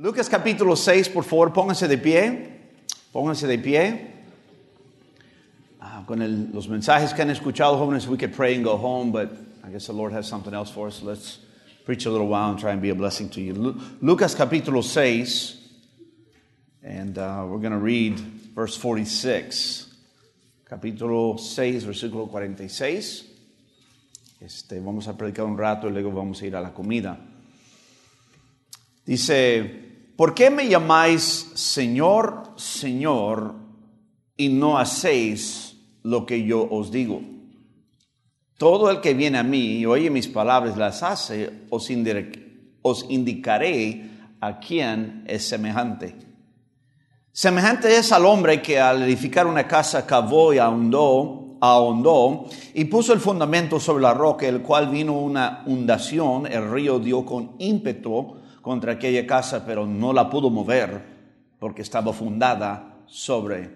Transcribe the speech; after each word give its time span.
Lucas 0.00 0.28
capítulo 0.28 0.76
6, 0.76 1.08
por 1.08 1.24
favor, 1.24 1.52
pónganse 1.52 1.88
de 1.88 1.98
pie. 1.98 2.52
Pónganse 3.12 3.48
de 3.48 3.58
pie. 3.58 4.14
Ah, 5.80 6.04
con 6.06 6.20
los 6.52 6.68
mensajes 6.68 7.12
que 7.12 7.22
han 7.22 7.30
escuchado, 7.30 7.76
jóvenes, 7.76 8.06
we 8.06 8.16
could 8.16 8.32
pray 8.32 8.54
and 8.54 8.64
go 8.64 8.76
home, 8.76 9.10
but 9.10 9.28
I 9.64 9.70
guess 9.72 9.86
the 9.86 9.92
Lord 9.92 10.12
has 10.12 10.28
something 10.28 10.54
else 10.54 10.70
for 10.70 10.86
us. 10.86 11.02
Let's 11.02 11.38
preach 11.84 12.06
a 12.06 12.10
little 12.10 12.28
while 12.28 12.50
and 12.50 12.58
try 12.60 12.70
and 12.70 12.80
be 12.80 12.90
a 12.90 12.94
blessing 12.94 13.28
to 13.30 13.40
you. 13.40 13.54
Lu- 13.54 13.80
Lucas 14.00 14.36
capítulo 14.36 14.84
6, 14.84 15.56
and 16.84 17.18
uh, 17.18 17.44
we're 17.48 17.58
going 17.58 17.72
to 17.72 17.78
read 17.78 18.20
verse 18.54 18.76
46. 18.76 19.86
Capítulo 20.64 21.40
6, 21.40 21.84
versículo 21.84 22.30
46. 22.30 23.24
Este, 24.40 24.78
vamos 24.78 25.08
a 25.08 25.14
predicar 25.16 25.44
un 25.44 25.58
rato 25.58 25.88
y 25.88 25.90
luego 25.92 26.12
vamos 26.12 26.40
a 26.40 26.46
ir 26.46 26.54
a 26.54 26.60
la 26.60 26.70
comida. 26.72 27.18
Dice, 29.04 29.87
¿por 30.18 30.34
qué 30.34 30.50
me 30.50 30.66
llamáis 30.66 31.52
Señor, 31.54 32.54
Señor, 32.56 33.54
y 34.36 34.48
no 34.48 34.76
hacéis 34.76 35.76
lo 36.02 36.26
que 36.26 36.42
yo 36.44 36.66
os 36.68 36.90
digo? 36.90 37.22
Todo 38.56 38.90
el 38.90 39.00
que 39.00 39.14
viene 39.14 39.38
a 39.38 39.44
mí 39.44 39.78
y 39.78 39.86
oye 39.86 40.10
mis 40.10 40.26
palabras 40.26 40.76
las 40.76 41.04
hace, 41.04 41.66
os, 41.70 41.88
os 42.82 43.06
indicaré 43.08 44.10
a 44.40 44.58
quién 44.58 45.22
es 45.28 45.46
semejante. 45.46 46.16
Semejante 47.30 47.96
es 47.96 48.10
al 48.10 48.26
hombre 48.26 48.60
que 48.60 48.80
al 48.80 49.04
edificar 49.04 49.46
una 49.46 49.68
casa 49.68 50.04
cavó 50.04 50.52
y 50.52 50.58
ahondó, 50.58 51.58
ahondó 51.60 52.46
y 52.74 52.86
puso 52.86 53.12
el 53.12 53.20
fundamento 53.20 53.78
sobre 53.78 54.02
la 54.02 54.14
roca, 54.14 54.48
el 54.48 54.62
cual 54.62 54.88
vino 54.88 55.12
una 55.12 55.62
hundación, 55.64 56.48
el 56.48 56.68
río 56.68 56.98
dio 56.98 57.24
con 57.24 57.52
ímpetu 57.60 58.37
contra 58.68 58.92
aquella 58.92 59.26
casa, 59.26 59.64
pero 59.64 59.86
no 59.86 60.12
la 60.12 60.28
pudo 60.28 60.50
mover 60.50 61.02
porque 61.58 61.80
estaba 61.80 62.12
fundada 62.12 63.02
sobre 63.06 63.70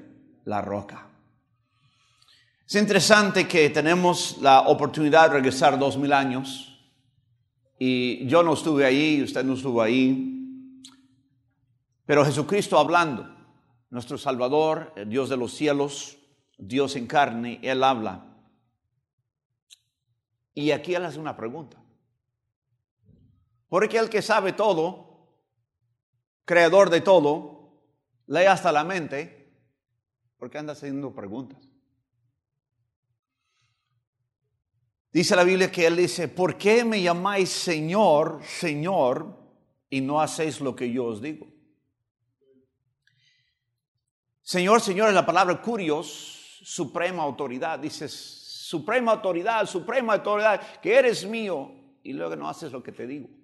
la 0.45 0.61
roca. 0.61 1.07
Es 2.69 2.75
interesante 2.75 3.49
que 3.49 3.71
tenemos 3.71 4.37
la 4.43 4.69
oportunidad 4.69 5.29
de 5.29 5.37
regresar 5.37 5.79
dos 5.79 5.97
mil 5.97 6.13
años 6.13 6.79
y 7.79 8.27
yo 8.27 8.43
no 8.43 8.53
estuve 8.53 8.85
ahí, 8.85 9.23
usted 9.23 9.43
no 9.43 9.55
estuvo 9.55 9.81
ahí, 9.81 10.85
pero 12.05 12.23
Jesucristo 12.27 12.79
hablando, 12.79 13.35
nuestro 13.89 14.19
Salvador, 14.19 14.93
el 14.95 15.09
Dios 15.09 15.31
de 15.31 15.39
los 15.39 15.55
cielos, 15.55 16.19
Dios 16.59 16.97
en 16.97 17.07
carne, 17.07 17.61
Él 17.63 17.83
habla. 17.83 18.27
Y 20.53 20.71
aquí 20.71 20.95
Él 20.95 21.07
hace 21.07 21.19
una 21.19 21.35
pregunta. 21.35 21.82
Porque 23.73 23.97
el 23.97 24.11
que 24.11 24.21
sabe 24.21 24.53
todo, 24.53 25.31
creador 26.45 26.91
de 26.91 27.01
todo, 27.01 27.73
lee 28.27 28.45
hasta 28.45 28.71
la 28.71 28.85
mente, 28.85 29.51
porque 30.37 30.59
anda 30.59 30.75
haciendo 30.75 31.15
preguntas. 31.15 31.59
Dice 35.11 35.35
la 35.35 35.45
Biblia 35.45 35.73
que 35.73 35.87
Él 35.87 35.97
dice, 35.97 36.29
¿por 36.29 36.59
qué 36.59 36.85
me 36.85 37.01
llamáis 37.01 37.49
Señor, 37.49 38.43
Señor, 38.45 39.39
y 39.89 40.03
no 40.03 40.21
hacéis 40.21 40.61
lo 40.61 40.77
que 40.77 40.93
yo 40.93 41.07
os 41.07 41.23
digo? 41.23 41.47
Señor, 44.43 44.83
Señor 44.83 45.09
es 45.09 45.15
la 45.15 45.25
palabra 45.25 45.63
curios, 45.63 46.61
suprema 46.63 47.23
autoridad. 47.23 47.79
Dices, 47.79 48.13
suprema 48.13 49.13
autoridad, 49.13 49.65
suprema 49.65 50.13
autoridad, 50.13 50.61
que 50.83 50.95
eres 50.95 51.25
mío, 51.25 51.73
y 52.03 52.13
luego 52.13 52.37
no 52.37 52.51
haces 52.51 52.71
lo 52.71 52.83
que 52.83 52.93
te 52.93 53.07
digo. 53.07 53.42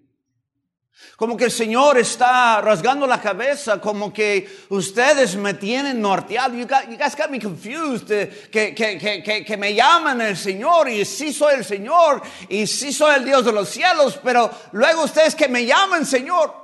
Como 1.17 1.37
que 1.37 1.45
el 1.45 1.51
Señor 1.51 1.99
está 1.99 2.61
rasgando 2.61 3.07
la 3.07 3.21
cabeza, 3.21 3.81
como 3.81 4.13
que 4.13 4.49
ustedes 4.69 5.37
me 5.37 5.55
tienen 5.55 6.01
norteado. 6.01 6.55
You, 6.55 6.67
you 6.89 6.97
guys 6.97 7.17
got 7.17 7.31
me 7.31 7.41
confused. 7.41 8.11
eh, 8.11 8.49
que, 8.51 8.75
que, 8.75 8.99
que, 8.99 9.23
que, 9.23 9.45
que 9.45 9.57
me 9.57 9.75
llaman 9.75 10.21
el 10.21 10.37
Señor 10.37 10.89
y 10.89 11.05
sí 11.05 11.33
soy 11.33 11.55
el 11.55 11.65
Señor 11.65 12.23
y 12.49 12.67
sí 12.67 12.93
soy 12.93 13.17
el 13.17 13.25
Dios 13.25 13.45
de 13.45 13.53
los 13.53 13.69
cielos, 13.69 14.19
pero 14.23 14.51
luego 14.73 15.05
ustedes 15.05 15.35
que 15.35 15.49
me 15.49 15.67
llaman 15.67 16.07
Señor 16.07 16.55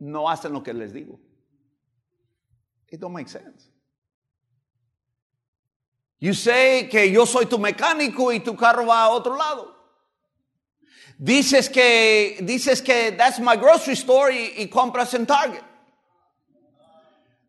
no 0.00 0.28
hacen 0.28 0.52
lo 0.52 0.62
que 0.62 0.74
les 0.74 0.92
digo. 0.92 1.18
It 2.90 3.00
don't 3.00 3.14
make 3.14 3.28
sense. 3.28 3.70
You 6.20 6.34
say 6.34 6.88
que 6.88 7.10
yo 7.10 7.26
soy 7.26 7.46
tu 7.46 7.58
mecánico 7.58 8.32
y 8.32 8.40
tu 8.40 8.56
carro 8.56 8.86
va 8.86 9.04
a 9.04 9.08
otro 9.10 9.36
lado. 9.36 9.77
Dices 11.20 11.68
que, 11.68 12.38
dices 12.40 12.80
que 12.80 13.10
that's 13.16 13.40
my 13.40 13.56
grocery 13.56 13.94
store 13.94 14.30
y, 14.30 14.68
compras 14.70 15.14
en 15.14 15.26
Target. 15.26 15.64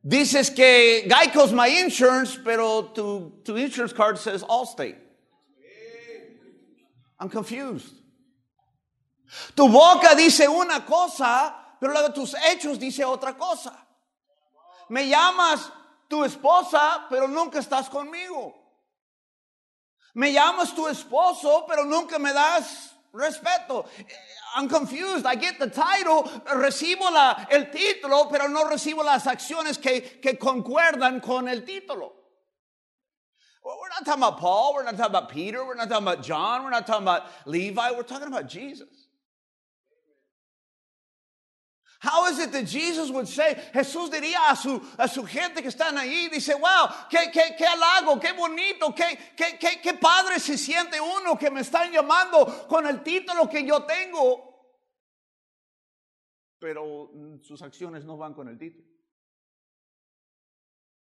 Dices 0.06 0.50
que 0.56 1.08
Geico's 1.08 1.52
my 1.52 1.68
insurance, 1.68 2.38
pero 2.44 2.92
tu, 2.94 3.42
tu 3.44 3.56
insurance 3.58 3.94
card 3.94 4.18
says 4.18 4.44
Allstate. 4.44 4.98
I'm 7.20 7.30
confused. 7.30 7.94
Tu 9.56 9.68
boca 9.68 10.16
dice 10.16 10.48
una 10.48 10.86
cosa, 10.86 11.54
pero 11.80 11.94
luego 11.94 12.14
tus 12.14 12.34
hechos 12.34 12.80
dice 12.80 13.04
otra 13.04 13.38
cosa. 13.38 13.76
Me 14.90 15.08
llamas 15.08 15.72
tu 16.10 16.24
esposa, 16.24 17.06
pero 17.10 17.28
nunca 17.28 17.60
estás 17.60 17.88
conmigo. 17.88 18.56
Me 20.16 20.34
llamas 20.34 20.74
tu 20.74 20.88
esposo, 20.88 21.66
pero 21.68 21.86
nunca 21.86 22.18
me 22.18 22.34
das 22.34 22.96
respeto. 23.14 23.86
Eh, 24.00 24.04
I'm 24.56 24.68
confused. 24.68 25.26
I 25.26 25.36
get 25.36 25.60
the 25.60 25.70
title, 25.70 26.24
recibo 26.54 27.12
la, 27.12 27.46
el 27.52 27.66
título, 27.66 28.30
pero 28.32 28.48
no 28.48 28.66
recibo 28.66 29.04
las 29.04 29.26
acciones 29.26 29.80
que, 29.80 30.02
que 30.22 30.38
concuerdan 30.38 31.22
con 31.22 31.48
el 31.48 31.62
título. 31.62 32.14
Well, 33.64 33.78
We're 33.82 33.90
not 33.90 34.06
talking 34.06 34.24
about 34.24 34.40
Paul, 34.40 34.74
we're 34.74 34.84
not 34.84 34.98
talking 34.98 35.12
about 35.12 35.30
Peter, 35.30 35.66
we're 35.66 35.76
not 35.76 35.90
talking 35.90 36.08
about 36.08 36.24
John, 36.24 36.64
we're 36.64 36.72
not 36.72 36.88
talking 36.88 37.04
about 37.04 37.24
Levi, 37.46 37.92
we're 37.92 38.04
talking 38.04 38.28
about 38.28 38.48
Jesus. 38.48 38.99
How 42.02 42.28
is 42.28 42.40
it 42.40 42.54
that 42.54 42.66
Jesus 42.66 43.12
would 43.12 43.28
say, 43.28 43.54
Jesús 43.74 44.10
diría 44.10 44.50
a 44.50 44.56
su, 44.56 44.82
a 44.98 45.06
su 45.08 45.26
gente 45.26 45.62
que 45.62 45.68
están 45.68 45.98
ahí, 45.98 46.30
dice, 46.30 46.54
wow, 46.54 46.88
qué, 47.10 47.30
qué, 47.30 47.56
qué 47.58 47.66
halago, 47.66 48.18
qué 48.18 48.32
bonito, 48.32 48.96
qué, 48.96 49.18
qué, 49.36 49.82
qué, 49.82 49.94
padre 49.96 50.40
se 50.40 50.58
siente 50.58 50.98
uno 51.02 51.38
que 51.38 51.52
me 51.52 51.60
están 51.60 51.92
llamando 51.92 52.68
con 52.70 52.88
el 52.88 53.04
título 53.04 53.50
que 53.50 53.66
yo 53.66 53.84
tengo. 53.84 54.50
Pero 56.58 57.12
sus 57.42 57.62
acciones 57.62 58.06
no 58.06 58.16
van 58.16 58.34
con 58.34 58.48
el 58.48 58.58
título. 58.58 58.88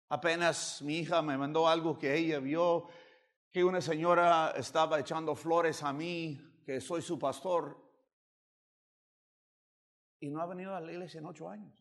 Apenas 0.08 0.82
mi 0.82 1.00
hija 1.00 1.22
me 1.22 1.38
mandó 1.38 1.68
algo 1.68 1.98
que 1.98 2.16
ella 2.16 2.40
vio, 2.40 2.88
que 3.52 3.66
una 3.66 3.82
señora 3.82 4.54
estaba 4.56 4.98
echando 5.02 5.36
flores 5.36 5.84
a 5.84 5.92
mí, 5.92 6.40
que 6.66 6.80
soy 6.80 7.02
su 7.02 7.20
pastor, 7.20 7.85
y 10.20 10.30
no 10.30 10.42
ha 10.42 10.46
venido 10.46 10.76
a 10.76 10.82
la 10.82 10.92
iglesia 10.92 11.20
en 11.20 11.26
ocho 11.26 11.50
años. 11.50 11.74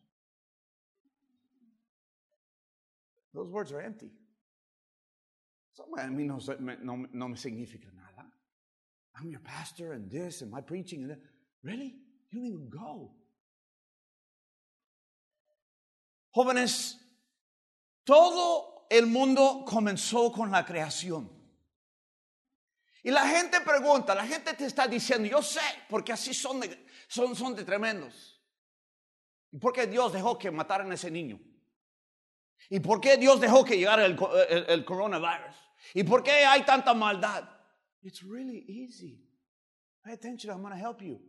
Those 3.33 3.49
words 3.51 3.71
are 3.73 3.81
empty. 3.81 4.11
So, 5.73 5.83
a 5.97 6.07
mí 6.07 6.25
no, 6.25 7.07
no 7.11 7.27
me 7.27 7.35
significa 7.35 7.91
nada. 7.93 8.25
I'm 9.19 9.29
your 9.29 9.41
pastor 9.41 9.91
and 9.91 10.09
this 10.09 10.41
and 10.41 10.49
my 10.49 10.61
preaching 10.61 11.01
and 11.01 11.11
that. 11.11 11.19
Really? 11.63 11.95
You 12.31 12.39
don't 12.39 12.45
even 12.45 12.69
go. 12.69 13.11
Jóvenes, 16.35 16.95
todo 18.05 18.85
el 18.89 19.05
mundo 19.07 19.65
comenzó 19.65 20.33
con 20.33 20.51
la 20.51 20.63
creación. 20.63 21.29
Y 23.05 23.11
la 23.11 23.27
gente 23.27 23.61
pregunta, 23.61 24.15
la 24.15 24.25
gente 24.25 24.51
te 24.55 24.65
está 24.65 24.87
diciendo, 24.87 25.27
yo 25.27 25.39
sé, 25.43 25.61
porque 25.87 26.11
así 26.11 26.33
son 26.33 26.59
de, 26.59 26.87
son, 27.07 27.35
son 27.35 27.55
de 27.55 27.63
tremendos. 27.63 28.41
¿Y 29.51 29.59
por 29.59 29.73
qué 29.73 29.85
Dios 29.85 30.11
dejó 30.11 30.39
que 30.39 30.49
mataran 30.49 30.89
a 30.89 30.95
ese 30.95 31.11
niño? 31.11 31.39
¿Y 32.67 32.79
por 32.79 32.99
qué 32.99 33.15
Dios 33.17 33.39
dejó 33.39 33.63
que 33.63 33.77
llegara 33.77 34.03
el, 34.07 34.17
el- 34.49 34.65
el 34.69 34.85
coronavirus? 34.85 35.55
¿Y 35.93 36.03
por 36.03 36.23
qué 36.23 36.31
hay 36.45 36.63
tanta 36.65 36.95
maldad? 36.95 37.47
It's 38.01 38.23
really 38.23 38.65
easy. 38.67 39.23
Pay 40.03 40.13
attention, 40.13 40.49
I'm 40.51 40.63
going 40.63 40.73
to 40.73 40.79
help 40.79 40.99
you. 41.03 41.21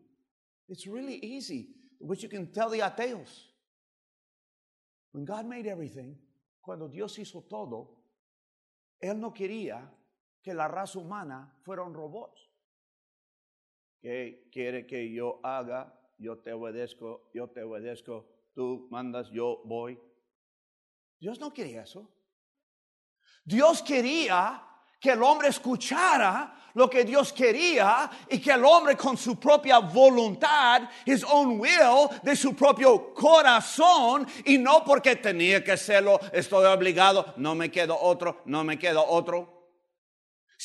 It's 0.69 0.87
really 0.87 1.19
easy, 1.23 1.77
which 2.01 2.23
you 2.23 2.31
can 2.31 2.51
tell 2.53 2.71
the 2.71 2.81
ateos. 2.81 3.53
When 5.13 5.27
God 5.27 5.45
made 5.45 5.67
everything, 5.67 6.17
cuando 6.63 6.89
Dios 6.89 7.19
hizo 7.19 7.43
todo, 7.43 7.99
Él 9.03 9.21
no 9.21 9.33
quería 9.35 9.87
que 10.47 10.55
la 10.55 10.69
raza 10.69 11.01
humana 11.01 11.53
fueran 11.65 11.93
robots. 11.93 12.41
¿Qué 14.01 14.49
quiere 14.53 14.87
que 14.87 15.13
yo 15.13 15.41
haga? 15.43 15.93
Yo 16.19 16.39
te 16.39 16.53
obedezco, 16.53 17.29
yo 17.35 17.49
te 17.51 17.65
obedezco, 17.65 18.29
tú 18.55 18.87
mandas, 18.93 19.29
yo 19.33 19.61
voy. 19.65 19.99
Dios 21.19 21.41
no 21.41 21.53
quería 21.53 21.83
eso. 21.83 22.09
Dios 23.45 23.83
quería 23.83 24.65
que 25.01 25.11
el 25.11 25.23
hombre 25.25 25.49
escuchara 25.49 26.71
lo 26.75 26.89
que 26.89 27.03
Dios 27.03 27.33
quería 27.33 28.09
y 28.31 28.39
que 28.41 28.53
el 28.53 28.65
hombre 28.65 28.97
con 28.97 29.17
su 29.17 29.41
propia 29.41 29.81
voluntad, 29.81 30.83
his 31.05 31.25
own 31.25 31.59
will, 31.59 32.09
de 32.23 32.37
su 32.37 32.55
propio 32.55 33.13
corazón 33.13 34.29
y 34.45 34.59
no 34.59 34.85
porque 34.85 35.17
tenía 35.17 35.65
que 35.65 35.73
hacerlo, 35.73 36.21
estoy 36.33 36.67
obligado, 36.67 37.35
no 37.37 37.57
me 37.57 37.69
quedo 37.69 38.01
otro, 38.01 38.43
no 38.45 38.63
me 38.63 38.79
quedo 38.79 39.05
otro. 39.05 39.56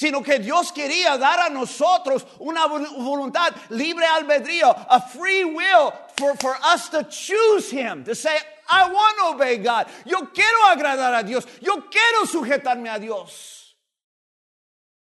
Sino 0.02 0.24
que 0.24 0.40
Dios 0.40 0.72
quería 0.72 1.16
dar 1.16 1.40
a 1.42 1.50
nosotros 1.50 2.26
una 2.40 2.66
voluntad 2.66 3.54
libre 3.70 4.04
albedrío, 4.04 4.68
a 4.68 5.00
free 5.00 5.44
will 5.44 5.92
for, 6.18 6.36
for 6.38 6.56
us 6.74 6.90
to 6.90 7.04
choose 7.04 7.70
Him, 7.70 8.04
to 8.06 8.16
say, 8.16 8.36
I 8.68 8.92
want 8.92 9.18
to 9.20 9.36
obey 9.36 9.58
God. 9.58 9.86
Yo 10.04 10.32
quiero 10.34 10.58
agradar 10.74 11.14
a 11.14 11.22
Dios. 11.22 11.46
Yo 11.62 11.88
quiero 11.92 12.26
sujetarme 12.26 12.90
a 12.90 12.98
Dios. 12.98 13.78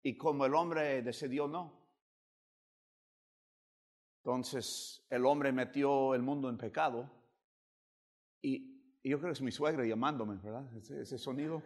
Y 0.06 0.16
como 0.16 0.45
el 0.45 0.56
hombre 0.56 1.01
decidió 1.01 1.50
no, 1.50 1.74
entonces 4.24 5.06
el 5.10 5.25
hombre 5.25 5.51
metió 5.51 6.16
el 6.16 6.22
mundo 6.22 6.48
en 6.48 6.57
pecado. 6.57 7.12
Y, 8.42 8.78
yo 9.04 9.18
creo 9.19 9.31
que 9.31 9.33
es 9.33 9.42
mi 9.42 9.51
suegra 9.51 9.83
llamándome, 9.86 10.38
¿verdad? 10.42 10.66
Ese, 10.78 11.18
sonido. 11.18 11.62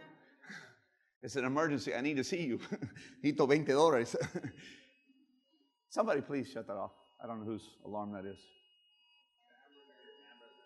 Es 1.24 1.36
an 1.36 1.46
emergency. 1.46 1.94
I 1.94 2.02
need 2.02 2.18
to 2.18 2.24
see 2.24 2.44
you. 2.44 2.58
Necesito 3.24 3.46
20 3.46 3.72
dólares. 3.74 4.16
Somebody 5.90 6.22
please 6.22 6.50
shut 6.50 6.66
that 6.68 6.78
off. 6.78 6.94
I 7.24 7.28
don't 7.28 7.40
know 7.40 7.46
whose 7.46 7.78
alarm 7.86 8.14
that 8.14 8.26
is. 8.26 8.40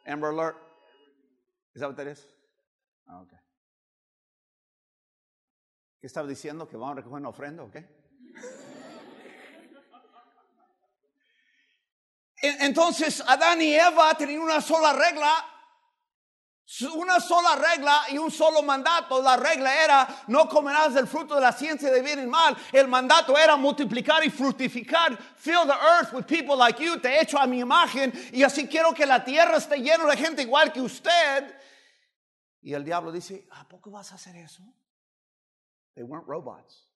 Amber 0.05 0.29
alert. 0.29 0.55
Is 1.73 1.81
that 1.81 1.87
what 1.87 1.97
that 1.97 2.07
is? 2.07 2.25
Oh, 3.09 3.23
okay. 3.23 3.37
¿Qué 6.01 6.07
estaba 6.07 6.27
diciendo? 6.27 6.69
¿Que 6.69 6.77
vamos 6.77 6.97
a 6.97 7.01
recoger 7.01 7.19
una 7.19 7.29
ofrenda 7.29 7.63
o 7.63 7.71
qué? 7.71 7.83
Entonces 12.61 13.21
Adán 13.27 13.61
y 13.61 13.73
Eva 13.73 14.13
tenían 14.15 14.41
una 14.41 14.61
sola 14.61 14.93
regla, 14.93 15.33
una 16.95 17.19
sola 17.19 17.55
regla 17.55 18.05
y 18.11 18.17
un 18.17 18.31
solo 18.31 18.61
mandato. 18.63 19.21
La 19.21 19.37
regla 19.37 19.83
era 19.83 20.23
no 20.27 20.47
comerás 20.49 20.93
del 20.93 21.07
fruto 21.07 21.35
de 21.35 21.41
la 21.41 21.51
ciencia 21.51 21.91
de 21.91 22.01
bien 22.01 22.23
y 22.23 22.27
mal. 22.27 22.57
El 22.71 22.87
mandato 22.87 23.37
era 23.37 23.55
multiplicar 23.55 24.23
y 24.25 24.29
fructificar. 24.29 25.17
Fill 25.35 25.65
the 25.65 25.73
earth 25.73 26.13
with 26.13 26.25
people 26.25 26.57
like 26.57 26.83
you. 26.83 26.99
Te 26.99 27.09
he 27.09 27.21
hecho 27.21 27.37
a 27.37 27.45
mi 27.45 27.59
imagen 27.59 28.11
y 28.31 28.43
así 28.43 28.67
quiero 28.67 28.93
que 28.93 29.05
la 29.05 29.23
tierra 29.23 29.57
esté 29.57 29.77
llena 29.77 30.05
de 30.05 30.17
gente 30.17 30.41
igual 30.41 30.73
que 30.73 30.81
usted. 30.81 31.55
Y 32.61 32.73
el 32.73 32.83
diablo 32.83 33.11
dice, 33.11 33.47
¿a 33.51 33.67
poco 33.67 33.91
vas 33.91 34.11
a 34.11 34.15
hacer 34.15 34.35
eso? 34.35 34.63
They 35.95 36.03
weren't 36.03 36.27
robots. 36.27 36.87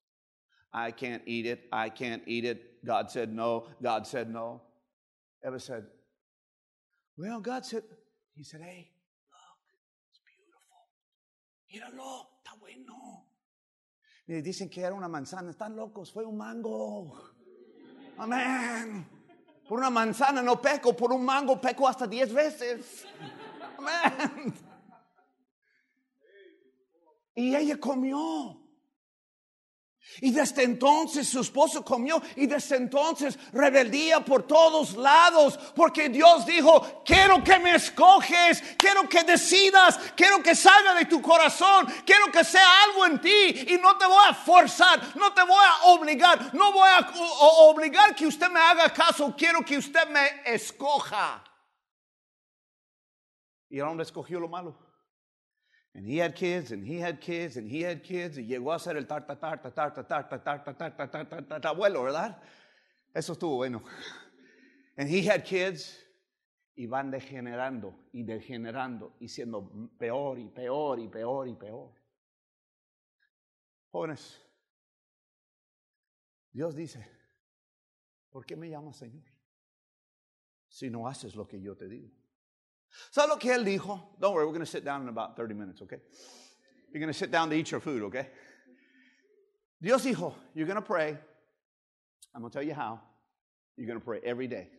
I 0.73 0.91
can't 0.91 1.21
eat 1.27 1.45
it. 1.45 1.67
I 1.71 1.89
can't 1.89 2.23
eat 2.25 2.43
it. 2.43 2.83
God 2.83 3.09
said 3.11 3.29
no. 3.29 3.67
God 3.81 4.07
said 4.07 4.29
no. 4.29 4.61
Ever 5.43 5.59
said, 5.59 5.85
well, 7.15 7.39
God 7.39 7.65
said, 7.65 7.83
He 8.35 8.43
said, 8.43 8.61
hey. 8.61 8.89
Míralo, 11.71 12.29
está 12.37 12.53
bueno. 12.55 13.27
Y 14.25 14.41
dicen 14.41 14.69
que 14.69 14.81
era 14.81 14.93
una 14.93 15.07
manzana. 15.07 15.51
Están 15.51 15.75
locos, 15.75 16.11
fue 16.11 16.25
un 16.25 16.37
mango. 16.37 17.31
Amén. 18.17 19.07
Por 19.67 19.77
una 19.77 19.89
manzana 19.89 20.41
no 20.41 20.59
peco, 20.59 20.95
por 20.95 21.13
un 21.13 21.23
mango 21.23 21.61
peco 21.61 21.87
hasta 21.87 22.07
diez 22.07 22.33
veces. 22.33 23.05
Amén. 23.77 24.53
Y 27.35 27.55
ella 27.55 27.79
comió. 27.79 28.58
Y 30.21 30.31
desde 30.31 30.63
entonces 30.63 31.29
su 31.29 31.41
esposo 31.41 31.83
comió 31.83 32.21
y 32.35 32.45
desde 32.45 32.75
entonces 32.75 33.37
rebeldía 33.53 34.19
por 34.19 34.43
todos 34.43 34.95
lados 34.95 35.57
porque 35.75 36.09
Dios 36.09 36.45
dijo, 36.45 37.03
quiero 37.05 37.43
que 37.43 37.57
me 37.59 37.75
escoges, 37.75 38.61
quiero 38.77 39.07
que 39.07 39.23
decidas, 39.23 39.97
quiero 40.15 40.43
que 40.43 40.55
salga 40.55 40.95
de 40.95 41.05
tu 41.05 41.21
corazón, 41.21 41.87
quiero 42.05 42.31
que 42.31 42.43
sea 42.43 42.83
algo 42.83 43.05
en 43.05 43.21
ti 43.21 43.65
y 43.69 43.77
no 43.77 43.97
te 43.97 44.05
voy 44.05 44.25
a 44.27 44.33
forzar, 44.33 45.15
no 45.15 45.31
te 45.33 45.43
voy 45.43 45.65
a 45.65 45.85
obligar, 45.91 46.53
no 46.53 46.73
voy 46.73 46.89
a 46.89 47.11
obligar 47.59 48.15
que 48.15 48.27
usted 48.27 48.49
me 48.49 48.59
haga 48.59 48.91
caso, 48.91 49.33
quiero 49.37 49.63
que 49.63 49.77
usted 49.77 50.07
me 50.09 50.41
escoja. 50.45 51.43
Y 53.69 53.77
el 53.77 53.83
hombre 53.83 54.03
escogió 54.03 54.39
lo 54.39 54.49
malo. 54.49 54.88
And 55.95 56.05
he 56.05 56.17
had 56.17 56.35
kids, 56.35 56.71
and 56.71 56.85
he 56.85 56.99
had 56.99 57.19
kids, 57.19 57.57
and 57.57 57.67
he 57.67 57.81
had 57.81 58.03
kids, 58.03 58.37
y 58.37 58.43
llegó 58.43 58.73
a 58.73 58.79
ser 58.79 58.95
el 58.95 59.05
tarta, 59.05 59.35
tarta, 59.39 59.71
tarta, 59.71 60.03
tarta, 60.03 60.43
tarta, 60.43 60.73
tarta, 60.73 61.07
tarta, 61.11 61.41
tarta, 61.47 61.69
abuelo, 61.69 62.03
¿verdad? 62.03 62.41
Eso 63.13 63.33
estuvo 63.33 63.57
bueno. 63.57 63.81
And 64.97 65.09
he 65.09 65.23
had 65.23 65.43
kids, 65.43 65.97
y 66.75 66.85
van 66.85 67.11
degenerando, 67.11 67.93
y 68.13 68.23
degenerando, 68.23 69.13
y 69.19 69.27
siendo 69.27 69.89
peor, 69.97 70.39
y 70.39 70.47
peor, 70.47 70.99
y 70.99 71.07
peor, 71.07 71.47
y 71.47 71.55
peor. 71.55 71.91
Jóvenes, 73.91 74.39
Dios 76.51 76.75
dice, 76.75 77.05
¿por 78.29 78.45
qué 78.45 78.55
me 78.55 78.69
llamas 78.69 78.97
Señor? 78.97 79.25
Si 80.67 80.89
no 80.89 81.07
haces 81.07 81.35
lo 81.35 81.47
que 81.47 81.59
yo 81.59 81.75
te 81.75 81.87
digo. 81.87 82.18
¿Sabes 83.11 83.39
que 83.39 83.53
él 83.53 83.63
dijo? 83.63 83.99
Don't 84.19 84.33
worry, 84.33 84.45
we're 84.45 84.53
going 84.53 84.65
to 84.65 84.71
sit 84.71 84.83
down 84.83 85.01
in 85.01 85.09
about 85.09 85.35
30 85.35 85.53
minutes, 85.53 85.81
okay? 85.81 85.97
You're 86.91 87.01
going 87.01 87.13
to 87.13 87.17
sit 87.17 87.31
down 87.31 87.49
to 87.49 87.55
eat 87.55 87.71
your 87.71 87.79
food, 87.79 88.03
okay? 88.03 88.27
Dios 89.81 90.03
dijo, 90.03 90.33
you're 90.53 90.67
going 90.67 90.75
to 90.75 90.81
pray. 90.81 91.17
I'm 92.35 92.41
going 92.41 92.51
to 92.51 92.57
tell 92.57 92.67
you 92.67 92.73
how. 92.73 93.01
You're 93.77 93.87
going 93.87 93.99
to 93.99 94.05
pray 94.05 94.19
every 94.23 94.47
day. 94.47 94.69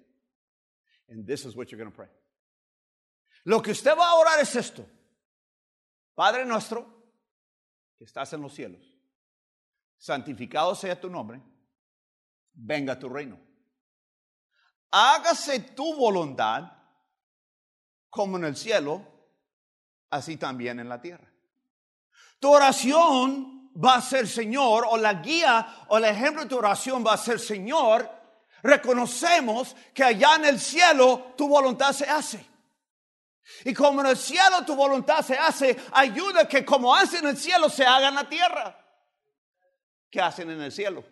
And 1.09 1.27
this 1.27 1.45
is 1.45 1.57
what 1.57 1.71
you're 1.71 1.79
going 1.79 1.91
to 1.91 1.97
pray. 1.97 2.09
Lo 3.47 3.61
que 3.61 3.73
usted 3.73 3.97
va 3.97 4.11
a 4.11 4.17
orar 4.17 4.41
es 4.41 4.55
esto. 4.55 4.85
Padre 6.15 6.45
nuestro, 6.45 6.85
que 7.99 8.07
estás 8.07 8.33
en 8.35 8.43
los 8.43 8.53
cielos, 8.53 8.83
santificado 9.99 10.77
sea 10.77 11.01
tu 11.01 11.09
nombre, 11.09 11.41
venga 12.55 12.99
tu 12.99 13.09
reino. 13.09 13.39
Hágase 14.93 15.75
tu 15.75 15.95
voluntad 15.97 16.80
como 18.11 18.37
en 18.37 18.45
el 18.45 18.57
cielo, 18.57 19.03
así 20.11 20.37
también 20.37 20.81
en 20.81 20.89
la 20.89 21.01
tierra. 21.01 21.33
Tu 22.41 22.51
oración 22.51 23.71
va 23.83 23.97
a 23.97 24.03
ser 24.03 24.27
Señor, 24.27 24.87
o 24.89 24.97
la 24.97 25.15
guía 25.15 25.87
o 25.89 25.99
el 25.99 26.05
ejemplo 26.05 26.43
de 26.43 26.49
tu 26.49 26.59
oración 26.59 27.05
va 27.07 27.15
a 27.15 27.19
ser 27.19 27.39
Señor. 27.39 28.11
Reconocemos 28.63 29.75
que 29.95 30.05
allá 30.05 30.35
en 30.37 30.47
el 30.47 30.61
cielo 30.61 31.33
tu 31.37 31.49
voluntad 31.49 31.93
se 31.93 32.05
hace. 32.05 32.45
Y 33.65 33.73
como 33.75 34.01
en 34.01 34.09
el 34.09 34.17
cielo 34.17 34.65
tu 34.67 34.75
voluntad 34.75 35.23
se 35.25 35.37
hace, 35.37 35.77
ayuda 35.93 36.47
que 36.47 36.65
como 36.65 36.95
hace 36.95 37.19
en 37.19 37.29
el 37.29 37.37
cielo 37.37 37.69
se 37.69 37.87
haga 37.87 38.09
en 38.09 38.15
la 38.15 38.29
tierra. 38.29 38.77
¿Qué 40.11 40.21
hacen 40.21 40.51
en 40.51 40.61
el 40.61 40.73
cielo? 40.73 41.05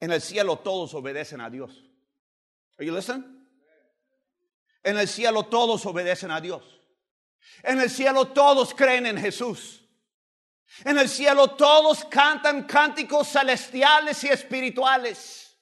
En 0.00 0.12
el 0.12 0.20
cielo 0.20 0.58
todos 0.58 0.94
obedecen 0.94 1.40
a 1.40 1.48
Dios. 1.48 1.70
Are 2.78 2.86
you 2.86 2.94
listening? 2.94 3.35
En 4.86 4.96
el 4.96 5.08
cielo 5.08 5.42
todos 5.42 5.84
obedecen 5.84 6.30
a 6.30 6.40
Dios. 6.40 6.62
En 7.64 7.80
el 7.80 7.90
cielo 7.90 8.28
todos 8.28 8.72
creen 8.72 9.04
en 9.06 9.18
Jesús. 9.18 9.82
En 10.84 10.96
el 10.96 11.08
cielo 11.08 11.48
todos 11.56 12.04
cantan 12.04 12.68
cánticos 12.68 13.26
celestiales 13.26 14.22
y 14.22 14.28
espirituales. 14.28 15.56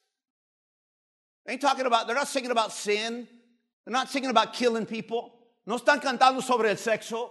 Ain't 1.46 1.58
talking 1.58 1.86
about, 1.86 2.06
they're 2.06 2.14
not 2.14 2.28
singing 2.28 2.50
about 2.50 2.70
sin. 2.70 3.26
They're 3.86 3.92
not 3.92 4.10
singing 4.10 4.28
about 4.28 4.52
killing 4.52 4.84
people. 4.84 5.32
No 5.64 5.78
están 5.78 6.02
cantando 6.02 6.42
sobre 6.42 6.70
el 6.70 6.76
sexo. 6.76 7.30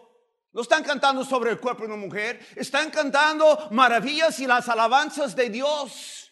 No 0.52 0.64
están 0.64 0.84
cantando 0.84 1.24
sobre 1.24 1.52
el 1.52 1.60
cuerpo 1.60 1.86
de 1.86 1.94
una 1.94 1.98
mujer. 1.98 2.40
Están 2.56 2.90
cantando 2.90 3.68
maravillas 3.70 4.40
y 4.40 4.48
las 4.48 4.68
alabanzas 4.68 5.36
de 5.36 5.50
Dios. 5.50 6.32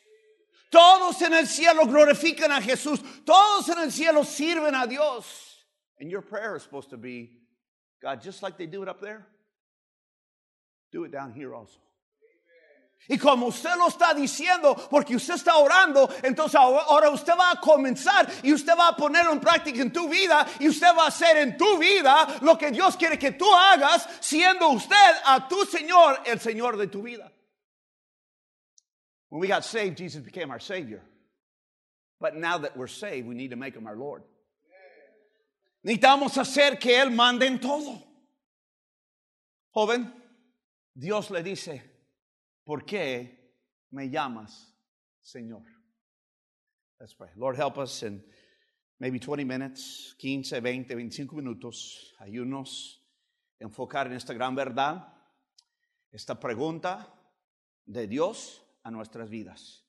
Todos 0.71 1.21
en 1.21 1.35
el 1.35 1.47
cielo 1.47 1.85
glorifican 1.85 2.51
a 2.51 2.59
Jesús. 2.59 2.99
Todos 3.23 3.69
en 3.69 3.77
el 3.77 3.91
cielo 3.91 4.23
sirven 4.23 4.73
a 4.73 4.87
Dios. 4.87 5.50
And 6.01 6.10
your 6.10 6.22
prayer 6.22 6.55
is 6.55 6.63
supposed 6.63 6.89
to 6.89 6.98
be 6.98 7.29
God, 8.01 8.22
just 8.22 8.41
like 8.41 8.58
they 8.58 8.65
do 8.65 8.81
it 8.81 8.89
up 8.89 9.00
there, 9.00 9.27
do 10.91 11.03
it 11.03 11.12
down 11.12 11.31
here 11.31 11.53
also. 11.53 11.77
Y 13.10 13.17
como 13.17 13.48
usted 13.48 13.75
lo 13.77 13.88
está 13.88 14.13
diciendo, 14.13 14.75
porque 14.89 15.15
usted 15.15 15.36
está 15.36 15.58
orando, 15.58 16.08
entonces 16.24 16.55
ahora 16.55 17.10
usted 17.10 17.34
va 17.34 17.51
a 17.51 17.60
comenzar 17.60 18.27
y 18.43 18.51
usted 18.51 18.74
va 18.77 18.89
a 18.89 18.96
ponerlo 18.96 19.31
en 19.31 19.39
práctica 19.39 19.81
en 19.81 19.91
tu 19.91 20.08
vida 20.08 20.48
y 20.60 20.67
usted 20.67 20.88
va 20.96 21.05
a 21.05 21.08
hacer 21.08 21.38
en 21.38 21.58
tu 21.58 21.79
vida 21.79 22.39
lo 22.41 22.58
que 22.58 22.72
Dios 22.72 22.96
quiere 22.98 23.17
que 23.17 23.31
tú 23.31 23.46
hagas, 23.51 24.08
siendo 24.22 24.70
usted 24.70 25.15
a 25.25 25.48
tu 25.48 25.65
Señor 25.65 26.20
el 26.25 26.39
Señor 26.39 26.77
de 26.77 26.88
tu 26.88 27.01
vida. 27.01 27.31
When 29.29 29.39
we 29.39 29.48
got 29.48 29.63
saved, 29.63 29.98
Jesus 29.98 30.22
became 30.22 30.51
our 30.51 30.60
Savior. 30.60 31.01
But 32.20 32.36
now 32.36 32.60
that 32.60 32.77
we're 32.77 32.88
saved, 32.88 33.27
we 33.27 33.34
need 33.34 33.50
to 33.50 33.55
make 33.55 33.75
Him 33.75 33.88
our 33.88 33.96
Lord. 33.96 34.24
Necesitamos 35.83 36.38
hacer 36.38 36.77
que 36.77 37.00
Él 37.00 37.11
mande 37.11 37.47
en 37.47 37.59
todo. 37.59 38.07
Joven, 39.71 40.13
Dios 40.93 41.31
le 41.31 41.41
dice, 41.41 41.81
¿por 42.63 42.85
qué 42.85 43.55
me 43.91 44.09
llamas 44.09 44.75
Señor? 45.21 45.63
Let's 47.00 47.15
pray. 47.15 47.31
Lord, 47.35 47.55
help 47.57 47.77
us 47.77 48.03
in 48.03 48.23
maybe 49.00 49.17
20 49.17 49.43
minutes, 49.43 50.15
15, 50.19 50.59
20, 50.59 50.93
25 50.93 51.35
minutos. 51.35 52.13
Ayúdanos 52.19 53.01
a 53.59 53.63
enfocar 53.63 54.07
en 54.07 54.13
esta 54.13 54.33
gran 54.33 54.53
verdad, 54.53 55.11
esta 56.11 56.39
pregunta 56.39 57.11
de 57.85 58.07
Dios 58.07 58.61
a 58.83 58.91
nuestras 58.91 59.29
vidas. 59.29 59.83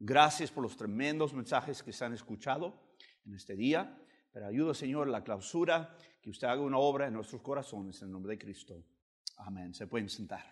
Gracias 0.00 0.50
por 0.50 0.62
los 0.62 0.76
tremendos 0.76 1.32
mensajes 1.32 1.82
que 1.82 1.92
se 1.92 2.04
han 2.04 2.14
escuchado 2.14 2.96
en 3.24 3.34
este 3.34 3.54
día. 3.54 3.96
Pero 4.38 4.50
ayuda, 4.50 4.72
Señor, 4.72 5.08
la 5.08 5.24
clausura, 5.24 5.96
que 6.22 6.30
usted 6.30 6.46
haga 6.46 6.62
una 6.62 6.78
obra 6.78 7.08
en 7.08 7.14
nuestros 7.14 7.42
corazones 7.42 8.00
en 8.02 8.12
nombre 8.12 8.36
de 8.36 8.38
Cristo. 8.38 8.84
Amén. 9.38 9.74
Se 9.74 9.88
pueden 9.88 10.08
sentar. 10.08 10.44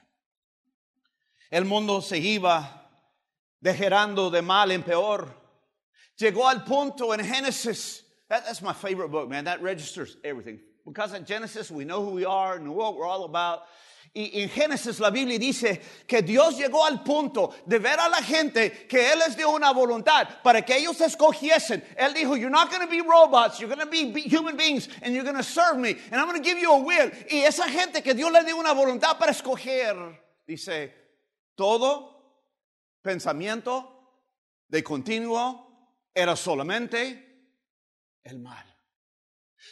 El 1.48 1.66
mundo 1.66 2.02
se 2.02 2.18
iba 2.18 2.90
degerando 3.60 4.28
de 4.28 4.42
mal 4.42 4.72
en 4.72 4.82
peor. 4.82 5.32
Llegó 6.16 6.48
al 6.48 6.64
punto 6.64 7.14
en 7.14 7.24
Génesis. 7.24 8.04
that's 8.28 8.60
my 8.60 8.72
favorite 8.72 9.12
book, 9.12 9.28
man. 9.28 9.44
That 9.44 9.62
registers 9.62 10.18
everything. 10.24 10.60
Because 10.84 11.16
in 11.16 11.24
Genesis, 11.24 11.70
we 11.70 11.84
know 11.84 12.04
who 12.04 12.10
we 12.10 12.24
are, 12.24 12.58
know 12.58 12.72
what 12.72 12.96
we're 12.96 13.06
all 13.06 13.24
about. 13.24 13.68
Y 14.18 14.40
en 14.40 14.48
Génesis 14.48 14.98
la 14.98 15.10
Biblia 15.10 15.38
dice 15.38 15.78
que 16.06 16.22
Dios 16.22 16.56
llegó 16.56 16.86
al 16.86 17.02
punto 17.02 17.54
de 17.66 17.78
ver 17.78 18.00
a 18.00 18.08
la 18.08 18.22
gente 18.22 18.86
que 18.88 19.12
Él 19.12 19.18
les 19.18 19.36
dio 19.36 19.50
una 19.50 19.72
voluntad 19.72 20.40
para 20.42 20.62
que 20.62 20.74
ellos 20.74 20.98
escogiesen. 21.02 21.84
Él 21.94 22.14
dijo, 22.14 22.34
you're 22.34 22.48
not 22.48 22.70
going 22.70 22.80
to 22.80 22.88
be 22.88 23.02
robots, 23.02 23.60
you're 23.60 23.68
going 23.68 23.78
to 23.78 23.86
be 23.86 24.22
human 24.22 24.56
beings 24.56 24.88
and 25.02 25.14
you're 25.14 25.22
going 25.22 25.36
to 25.36 25.42
serve 25.42 25.76
me 25.76 25.98
and 26.10 26.18
I'm 26.18 26.26
going 26.28 26.42
to 26.42 26.48
give 26.48 26.58
you 26.58 26.72
a 26.72 26.78
will. 26.78 27.10
Y 27.30 27.42
esa 27.44 27.68
gente 27.68 28.02
que 28.02 28.14
Dios 28.14 28.32
le 28.32 28.42
dio 28.42 28.56
una 28.56 28.72
voluntad 28.72 29.18
para 29.18 29.32
escoger, 29.32 29.94
dice, 30.46 30.94
todo 31.54 32.16
pensamiento 33.02 33.86
de 34.66 34.82
continuo 34.82 35.90
era 36.14 36.36
solamente 36.36 37.22
el 38.24 38.38
mal. 38.38 38.75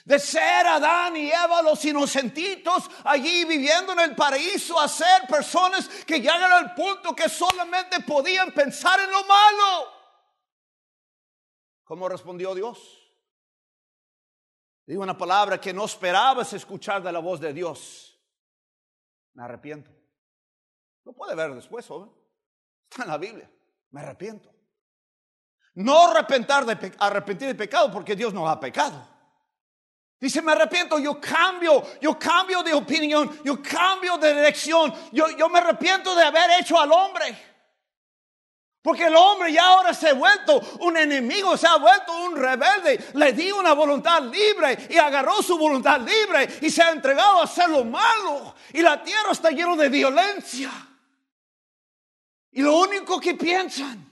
De 0.05 0.19
ser 0.19 0.67
Adán 0.67 1.17
y 1.17 1.31
Eva 1.31 1.63
los 1.63 1.85
inocentitos 1.85 2.91
allí 3.05 3.45
viviendo 3.45 3.93
en 3.93 4.01
el 4.01 4.15
paraíso 4.15 4.79
a 4.79 4.89
ser 4.89 5.27
personas 5.29 5.89
que 6.07 6.21
llegan 6.21 6.53
al 6.53 6.75
punto 6.75 7.15
que 7.15 7.29
solamente 7.29 8.01
podían 8.01 8.53
pensar 8.53 9.01
en 9.01 9.11
lo 9.11 9.25
malo. 9.25 9.93
¿Cómo 11.85 12.09
respondió 12.09 12.55
Dios? 12.55 13.01
Digo 14.87 15.03
una 15.03 15.17
palabra 15.17 15.61
que 15.61 15.73
no 15.73 15.85
esperabas 15.85 16.53
escuchar 16.53 17.03
de 17.03 17.13
la 17.13 17.21
voz 17.21 17.41
de 17.41 17.53
Dios. 17.53 18.21
Me 19.33 19.45
arrepiento. 19.45 19.91
Lo 21.05 21.13
puede 21.13 21.35
ver 21.35 21.55
después, 21.55 21.87
joven. 21.87 22.11
Está 22.91 23.05
en 23.05 23.11
la 23.11 23.19
Biblia. 23.19 23.51
Me 23.91 24.01
arrepiento. 24.01 24.51
No 25.75 26.13
de, 26.13 26.93
arrepentir 26.99 27.49
de 27.49 27.55
pecado 27.55 27.91
porque 27.93 28.15
Dios 28.15 28.33
no 28.33 28.49
ha 28.49 28.61
pecado. 28.61 29.14
Dice, 30.21 30.41
me 30.41 30.53
arrepiento, 30.53 30.99
yo 30.99 31.21
cambio, 31.21 31.83
yo 32.01 32.19
cambio 32.19 32.63
de 32.63 32.73
opinión, 32.73 33.41
yo 33.45 33.61
cambio 33.63 34.17
de 34.17 34.35
dirección, 34.35 34.95
yo, 35.13 35.29
yo 35.37 35.49
me 35.49 35.59
arrepiento 35.59 36.15
de 36.15 36.23
haber 36.23 36.61
hecho 36.61 36.79
al 36.79 36.91
hombre. 36.93 37.37
Porque 38.85 39.07
el 39.07 39.17
hombre 39.17 39.51
ya 39.51 39.65
ahora 39.65 39.95
se 39.95 40.11
ha 40.11 40.13
vuelto 40.15 40.61
un 40.81 40.97
enemigo, 40.99 41.57
se 41.57 41.67
ha 41.67 41.77
vuelto 41.77 42.13
un 42.19 42.37
rebelde. 42.37 43.13
Le 43.15 43.33
di 43.33 43.51
una 43.51 43.73
voluntad 43.73 44.23
libre 44.23 44.89
y 44.91 44.99
agarró 44.99 45.43
su 45.43 45.57
voluntad 45.57 46.01
libre 46.01 46.59
y 46.61 46.69
se 46.69 46.83
ha 46.83 46.91
entregado 46.91 47.41
a 47.41 47.45
hacer 47.45 47.71
lo 47.71 47.83
malo. 47.83 48.55
Y 48.75 48.83
la 48.83 49.03
tierra 49.03 49.33
está 49.33 49.51
llena 49.51 49.75
de 49.75 49.89
violencia. 49.89 50.71
Y 52.51 52.61
lo 52.61 52.79
único 52.79 53.19
que 53.19 53.35
piensan 53.35 54.07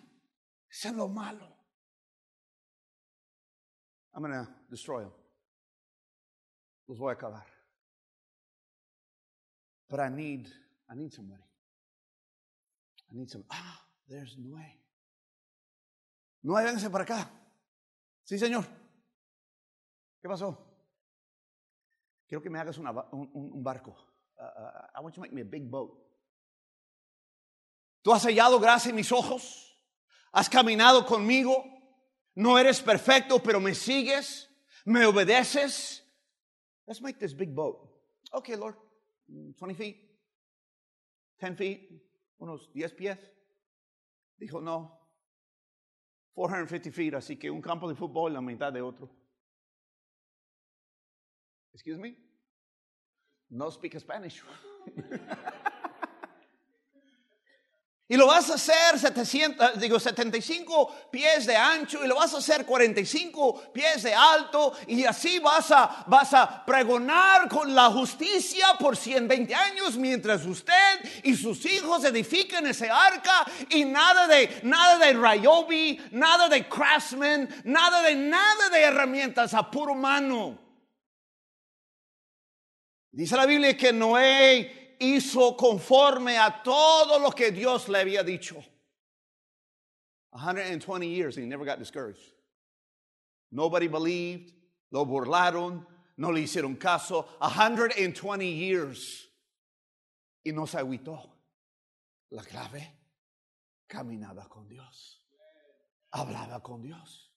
es 0.70 0.84
en 0.86 0.96
lo 0.96 1.06
malo. 1.06 1.54
I'm 4.14 4.22
going 4.22 4.32
to 4.32 4.50
destroy 4.70 5.02
them 5.02 5.21
los 6.92 6.98
voy 6.98 7.10
a 7.10 7.14
acabar. 7.14 7.46
But 9.88 10.00
I 10.00 10.10
need, 10.10 10.46
I 10.90 10.94
need 10.94 11.10
somebody. 11.10 11.42
I 13.10 13.16
need 13.16 13.30
some. 13.30 13.44
Ah, 13.50 13.80
there's 14.06 14.36
Noé. 14.36 14.78
Noé, 16.44 16.64
véngase 16.64 16.90
para 16.90 17.04
acá. 17.04 17.30
Sí, 18.24 18.38
señor. 18.38 18.66
¿Qué 20.20 20.28
pasó? 20.28 20.58
Quiero 22.28 22.42
que 22.42 22.50
me 22.50 22.58
hagas 22.58 22.76
una, 22.76 22.90
un, 22.90 23.62
barco. 23.62 23.96
Uh, 24.38 24.42
uh, 24.42 24.98
I 24.98 25.00
want 25.00 25.16
you 25.16 25.16
to 25.16 25.20
make 25.22 25.32
me 25.32 25.40
a 25.40 25.46
big 25.46 25.70
boat. 25.70 25.98
Tú 28.02 28.12
has 28.12 28.24
hallado 28.24 28.60
gracia 28.60 28.90
en 28.90 28.96
mis 28.96 29.10
ojos. 29.12 29.78
Has 30.30 30.50
caminado 30.50 31.06
conmigo. 31.06 31.64
No 32.34 32.58
eres 32.58 32.82
perfecto, 32.82 33.42
pero 33.42 33.60
me 33.60 33.74
sigues. 33.74 34.50
Me 34.84 35.06
obedeces. 35.06 36.01
Let's 36.92 37.00
make 37.00 37.18
this 37.18 37.32
big 37.32 37.54
boat. 37.54 37.88
Okay, 38.34 38.54
Lord, 38.54 38.74
20 39.58 39.72
feet, 39.72 39.96
10 41.40 41.56
feet, 41.56 41.88
unos 42.38 42.68
10 42.74 42.92
pies. 42.92 43.16
Dijo, 44.38 44.60
no, 44.60 44.92
450 46.34 46.90
feet, 46.90 47.14
así 47.14 47.38
que 47.38 47.50
un 47.50 47.62
campo 47.62 47.88
de 47.88 47.94
fútbol 47.94 48.34
la 48.34 48.42
mitad 48.42 48.70
de 48.70 48.82
otro. 48.82 49.08
Excuse 51.72 51.96
me? 51.96 52.14
No 53.48 53.70
speak 53.70 53.98
Spanish. 53.98 54.42
Y 58.12 58.16
lo 58.18 58.26
vas 58.26 58.50
a 58.50 58.56
hacer 58.56 58.98
700, 58.98 59.80
digo, 59.80 59.98
75 59.98 61.08
pies 61.10 61.46
de 61.46 61.56
ancho 61.56 62.04
y 62.04 62.06
lo 62.06 62.16
vas 62.16 62.34
a 62.34 62.38
hacer 62.40 62.66
45 62.66 63.72
pies 63.72 64.02
de 64.02 64.12
alto 64.12 64.74
y 64.86 65.02
así 65.06 65.38
vas 65.38 65.70
a, 65.70 66.04
vas 66.08 66.34
a 66.34 66.62
pregonar 66.62 67.48
con 67.48 67.74
la 67.74 67.88
justicia 67.88 68.66
por 68.78 68.98
120 68.98 69.54
años 69.54 69.96
mientras 69.96 70.44
usted 70.44 71.22
y 71.22 71.34
sus 71.34 71.64
hijos 71.64 72.04
edifiquen 72.04 72.66
ese 72.66 72.90
arca 72.90 73.46
y 73.70 73.86
nada 73.86 74.26
de, 74.26 74.60
nada 74.64 74.98
de 75.06 75.14
Ryobi, 75.14 75.98
nada 76.10 76.50
de 76.50 76.68
Craftsman, 76.68 77.48
nada 77.64 78.02
de 78.02 78.14
nada 78.14 78.68
de 78.68 78.82
herramientas 78.82 79.54
a 79.54 79.70
puro 79.70 79.94
mano. 79.94 80.58
Dice 83.10 83.36
la 83.36 83.46
Biblia 83.46 83.74
que 83.74 83.90
Noé 83.90 84.81
hizo 85.02 85.56
conforme 85.56 86.36
a 86.38 86.62
todo 86.62 87.18
lo 87.18 87.30
que 87.32 87.50
Dios 87.50 87.88
le 87.88 87.98
había 87.98 88.22
dicho. 88.22 88.62
120 90.34 91.06
years 91.08 91.36
and 91.36 91.44
he 91.44 91.48
never 91.48 91.64
got 91.64 91.78
discouraged. 91.78 92.32
Nobody 93.50 93.86
believed, 93.86 94.52
lo 94.90 95.04
burlaron, 95.04 95.84
no 96.16 96.30
le 96.30 96.42
hicieron 96.42 96.78
caso. 96.78 97.26
120 97.40 98.46
years. 98.46 99.28
Y 100.44 100.52
no 100.52 100.64
se 100.66 100.78
agüitó. 100.78 101.20
La 102.30 102.42
clave, 102.42 102.88
caminaba 103.88 104.48
con 104.48 104.68
Dios. 104.68 105.20
Hablaba 106.14 106.62
con 106.62 106.82
Dios. 106.82 107.31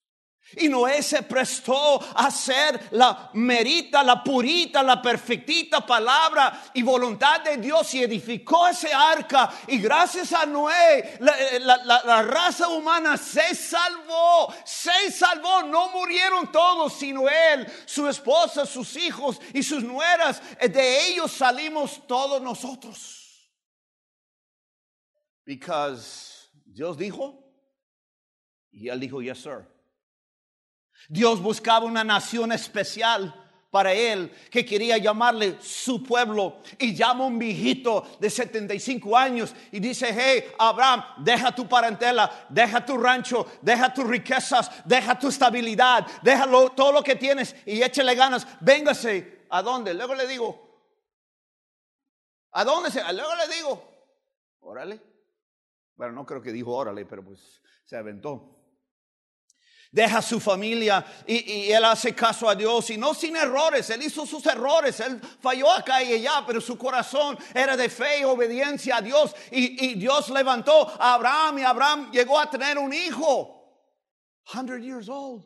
Y 0.53 0.69
Noé 0.69 1.01
se 1.01 1.23
prestó 1.23 1.99
a 2.01 2.27
hacer 2.27 2.89
la 2.91 3.31
merita, 3.33 4.03
la 4.03 4.23
purita, 4.23 4.83
la 4.83 5.01
perfectita 5.01 5.83
palabra 5.83 6.65
y 6.75 6.83
voluntad 6.83 7.41
de 7.41 7.57
Dios 7.57 7.91
y 7.95 8.03
edificó 8.03 8.67
ese 8.67 8.93
arca. 8.93 9.51
Y 9.67 9.79
gracias 9.79 10.33
a 10.33 10.45
Noé, 10.45 11.17
la, 11.19 12.21
raza 12.21 12.69
humana 12.69 13.17
se 13.17 13.55
salvó, 13.55 14.53
se 14.63 15.11
salvó. 15.11 15.63
No 15.63 15.89
murieron 15.89 16.51
todos, 16.51 16.93
sino 16.93 17.27
él, 17.27 17.65
su 17.87 18.07
esposa, 18.07 18.67
sus 18.67 18.95
hijos 18.97 19.41
y 19.51 19.63
sus 19.63 19.83
nueras. 19.83 20.41
De 20.59 21.07
ellos 21.07 21.31
salimos 21.31 22.05
todos 22.05 22.39
nosotros. 22.39 23.23
Because 25.43 26.49
Dios 26.65 26.97
dijo, 26.97 27.43
y 28.71 28.89
él 28.89 28.99
dijo, 28.99 29.21
yes, 29.21 29.39
sir. 29.39 29.74
Dios 31.09 31.41
buscaba 31.41 31.85
una 31.85 32.03
nación 32.03 32.51
especial 32.51 33.33
para 33.75 33.91
él 33.91 34.31
que 34.49 34.65
quería 34.65 34.97
llamarle 34.97 35.57
su 35.59 36.01
pueblo 36.01 36.61
y 36.79 36.95
llama 36.95 37.25
a 37.25 37.27
un 37.27 37.37
viejito 37.37 38.07
de 38.21 38.29
75 38.29 39.17
años 39.17 39.53
y 39.69 39.81
dice, 39.81 40.15
hey, 40.17 40.45
Abraham, 40.57 41.03
deja 41.17 41.53
tu 41.53 41.67
parentela, 41.67 42.45
deja 42.47 42.85
tu 42.85 42.97
rancho, 42.97 43.45
deja 43.61 43.93
tus 43.93 44.07
riquezas, 44.07 44.71
deja 44.85 45.19
tu 45.19 45.27
estabilidad, 45.27 46.07
déjalo 46.23 46.69
todo 46.69 46.93
lo 46.93 47.03
que 47.03 47.17
tienes 47.17 47.53
y 47.65 47.83
échale 47.83 48.15
ganas, 48.15 48.47
véngase. 48.61 49.45
¿A 49.49 49.61
dónde? 49.61 49.93
Luego 49.93 50.15
le 50.15 50.25
digo, 50.25 50.57
¿a 52.51 52.63
dónde? 52.63 52.89
Luego 53.13 53.35
le 53.35 53.55
digo, 53.55 53.89
órale. 54.61 55.01
Bueno, 55.97 56.13
no 56.13 56.25
creo 56.25 56.41
que 56.41 56.53
dijo 56.53 56.73
órale, 56.73 57.05
pero 57.05 57.25
pues 57.25 57.61
se 57.83 57.97
aventó. 57.97 58.55
Deja 59.91 60.21
su 60.21 60.39
familia 60.39 61.05
y, 61.25 61.71
él 61.71 61.83
hace 61.85 62.13
caso 62.13 62.49
a 62.49 62.55
Dios 62.55 62.89
y 62.89 62.97
no 62.97 63.13
sin 63.13 63.35
errores, 63.35 63.89
él 63.89 64.03
hizo 64.03 64.25
sus 64.25 64.45
errores, 64.45 64.99
él 64.99 65.19
falló 65.39 65.71
acá 65.71 66.03
y 66.03 66.13
allá, 66.13 66.43
pero 66.45 66.59
su 66.61 66.77
corazón 66.77 67.37
era 67.53 67.77
de 67.77 67.89
fe 67.89 68.19
y 68.19 68.23
obediencia 68.23 68.97
a 68.97 69.01
Dios. 69.01 69.35
Y, 69.51 69.85
y 69.85 69.95
Dios 69.95 70.29
levantó 70.29 70.89
a 70.99 71.13
Abraham 71.13 71.59
y 71.59 71.63
Abraham 71.63 72.11
llegó 72.11 72.39
a 72.39 72.49
tener 72.49 72.77
un 72.77 72.93
hijo, 72.93 73.55
100 74.51 74.81
years 74.81 75.09
old. 75.09 75.43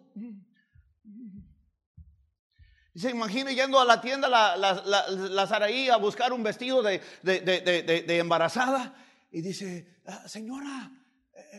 Se 2.95 3.11
imagina 3.11 3.51
yendo 3.51 3.79
a 3.79 3.85
la 3.85 4.01
tienda 4.01 4.27
la, 4.27 4.57
la, 4.57 4.73
la, 4.83 5.93
a 5.93 5.97
buscar 5.97 6.33
un 6.33 6.43
vestido 6.43 6.81
de, 6.81 7.01
de, 7.21 7.39
de, 7.39 7.81
de 7.83 8.17
embarazada 8.17 8.93
y 9.31 9.41
dice, 9.41 10.01
ah, 10.05 10.27
señora, 10.27 10.91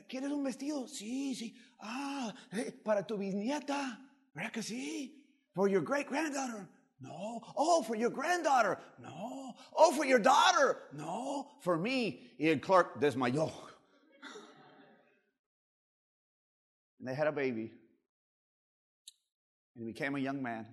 ¿quieres 0.09 0.31
un 0.31 0.43
vestido? 0.43 0.87
Sí, 0.87 1.35
sí. 1.35 1.55
Ah, 1.81 2.35
eh, 2.53 2.73
para 2.85 3.07
tu 3.07 3.17
bisnieta. 3.17 3.99
¿Verdad 4.35 4.53
que 4.53 4.63
sí? 4.63 5.15
For 5.55 5.69
your 5.69 5.83
great 5.83 6.07
granddaughter. 6.07 6.69
No. 7.01 7.41
Oh, 7.57 7.83
for 7.83 7.97
your 7.97 8.11
granddaughter. 8.11 8.79
No. 8.99 9.55
Oh, 9.77 9.93
for 9.93 10.05
your 10.05 10.19
daughter. 10.19 10.83
No. 10.93 11.49
For 11.61 11.79
me. 11.79 12.21
Y 12.39 12.49
el 12.49 12.59
clerk 12.59 13.01
desmayó. 13.01 13.51
And 16.99 17.09
they 17.09 17.15
had 17.15 17.27
a 17.27 17.33
baby. 17.33 17.73
And 19.75 19.87
he 19.87 19.93
became 19.93 20.15
a 20.17 20.19
young 20.19 20.43
man. 20.43 20.67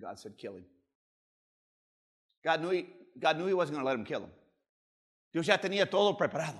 God 0.00 0.18
said, 0.18 0.36
kill 0.36 0.56
him. 0.56 0.64
God 2.44 2.60
knew 2.60 2.70
he, 2.70 2.86
God 3.18 3.38
knew 3.38 3.46
he 3.46 3.54
wasn't 3.54 3.76
going 3.76 3.84
to 3.84 3.88
let 3.88 3.98
him 3.98 4.04
kill 4.04 4.20
him. 4.20 4.30
Dios 5.32 5.46
ya 5.46 5.56
tenía 5.56 5.90
todo 5.90 6.14
preparado. 6.14 6.58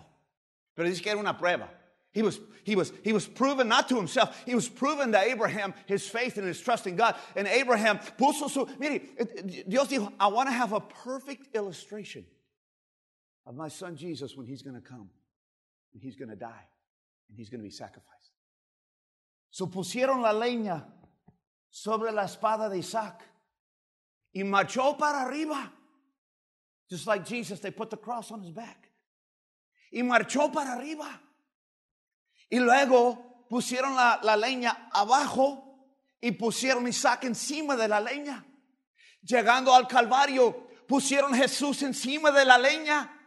Pero 0.75 0.89
dice 0.89 1.03
que 1.03 1.11
era 1.11 1.21
una 1.21 1.35
prueba. 1.35 1.69
He 2.13 2.23
was, 2.23 2.41
he, 2.65 2.77
was, 2.77 2.93
he 3.03 3.13
was 3.13 3.27
proven 3.27 3.69
not 3.69 3.89
to 3.89 3.97
himself, 3.97 4.43
he 4.45 4.55
was 4.55 4.69
proven 4.69 5.13
to 5.13 5.19
Abraham 5.19 5.73
his 5.87 6.07
faith 6.07 6.37
and 6.37 6.47
his 6.47 6.61
trust 6.61 6.87
in 6.87 6.95
God. 6.95 7.15
And 7.35 7.49
Abraham 7.49 7.99
puso 7.99 8.51
su. 8.51 8.69
Mire, 8.79 9.01
eh, 9.19 9.25
eh, 9.37 9.63
Dios 9.67 9.89
dijo, 9.89 10.13
I 10.21 10.27
want 10.27 10.49
to 10.49 10.53
have 10.53 10.73
a 10.73 10.81
perfect 10.81 11.57
illustration 11.57 12.27
of 13.47 13.55
my 13.55 13.69
son 13.69 13.97
Jesus 13.97 14.37
when 14.37 14.47
he's 14.47 14.63
going 14.63 14.77
to 14.77 14.87
come, 14.87 15.09
and 15.95 16.03
he's 16.03 16.17
going 16.17 16.29
to 16.29 16.37
die, 16.37 16.67
and 17.29 17.39
he's 17.39 17.49
going 17.49 17.61
to 17.61 17.67
be 17.67 17.71
sacrificed. 17.71 18.33
So 19.51 19.67
pusieron 19.67 20.21
la 20.21 20.33
leña 20.33 20.85
sobre 21.71 22.13
la 22.13 22.25
espada 22.25 22.71
de 22.71 22.77
Isaac 22.77 23.23
y 24.35 24.43
marchó 24.43 24.99
para 24.99 25.27
arriba. 25.27 25.73
Just 26.91 27.07
like 27.07 27.25
Jesus, 27.25 27.61
they 27.61 27.71
put 27.71 27.89
the 27.89 27.97
cross 27.97 28.31
on 28.31 28.43
his 28.43 28.51
back. 28.51 28.92
Y 29.93 30.03
marchó 30.03 30.51
para 30.51 30.73
arriba. 30.73 31.23
Y 32.51 32.59
luego 32.59 33.47
pusieron 33.49 33.95
la, 33.95 34.37
leña 34.37 34.89
abajo 34.93 35.87
y 36.21 36.33
pusieron 36.33 36.89
Isaac 36.89 37.25
encima 37.25 37.77
de 37.77 37.87
la 37.87 38.01
leña. 38.01 38.45
Llegando 39.23 39.75
al 39.75 39.87
Calvario, 39.87 40.69
pusieron 40.89 41.35
Jesús 41.35 41.83
encima 41.83 42.33
de 42.33 42.45
la 42.45 42.59
leña. 42.59 43.22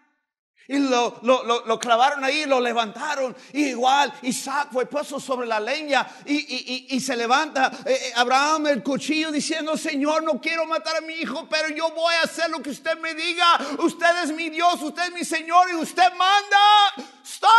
Y 0.67 0.79
lo, 0.79 1.19
lo, 1.21 1.43
lo, 1.43 1.79
clavaron 1.79 2.23
ahí, 2.23 2.45
lo 2.45 2.59
levantaron. 2.59 3.35
igual 3.53 4.11
Isaac 4.23 4.69
fue 4.71 4.87
puesto 4.87 5.19
sobre 5.19 5.45
la 5.45 5.59
leña 5.59 6.07
y, 6.25 6.33
y, 6.33 6.87
y, 6.89 6.99
se 6.99 7.15
levanta 7.15 7.71
eh, 7.85 7.93
eh, 7.93 8.13
Abraham 8.15 8.67
el 8.67 8.81
cuchillo 8.81 9.31
diciendo, 9.31 9.77
Señor, 9.77 10.23
no 10.23 10.41
quiero 10.41 10.65
matar 10.65 10.97
a 10.97 11.01
mi 11.01 11.13
hijo, 11.13 11.47
pero 11.47 11.69
yo 11.69 11.91
voy 11.91 12.15
a 12.15 12.23
hacer 12.23 12.49
lo 12.49 12.63
que 12.63 12.71
usted 12.71 12.97
me 12.97 13.13
diga. 13.13 13.59
Usted 13.79 14.23
es 14.23 14.31
mi 14.31 14.49
Dios, 14.49 14.81
usted 14.81 15.03
es 15.03 15.11
mi 15.11 15.23
Señor 15.23 15.69
y 15.71 15.75
usted 15.75 16.11
manda. 16.15 17.11
Stop. 17.23 17.51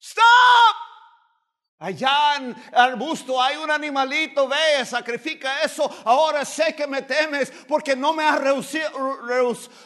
Stop. 0.00 0.91
Allá 1.82 2.36
en 2.36 2.54
arbusto 2.72 3.42
hay 3.42 3.56
un 3.56 3.68
animalito, 3.68 4.46
ve, 4.46 4.84
sacrifica 4.84 5.64
eso. 5.64 5.90
Ahora 6.04 6.44
sé 6.44 6.76
que 6.76 6.86
me 6.86 7.02
temes 7.02 7.50
porque 7.66 7.96
no 7.96 8.12
me 8.12 8.22
has 8.22 8.40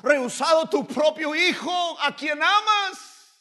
rehusado 0.02 0.68
tu 0.70 0.84
propio 0.84 1.34
hijo 1.34 1.96
a 1.98 2.14
quien 2.14 2.42
amas. 2.42 3.32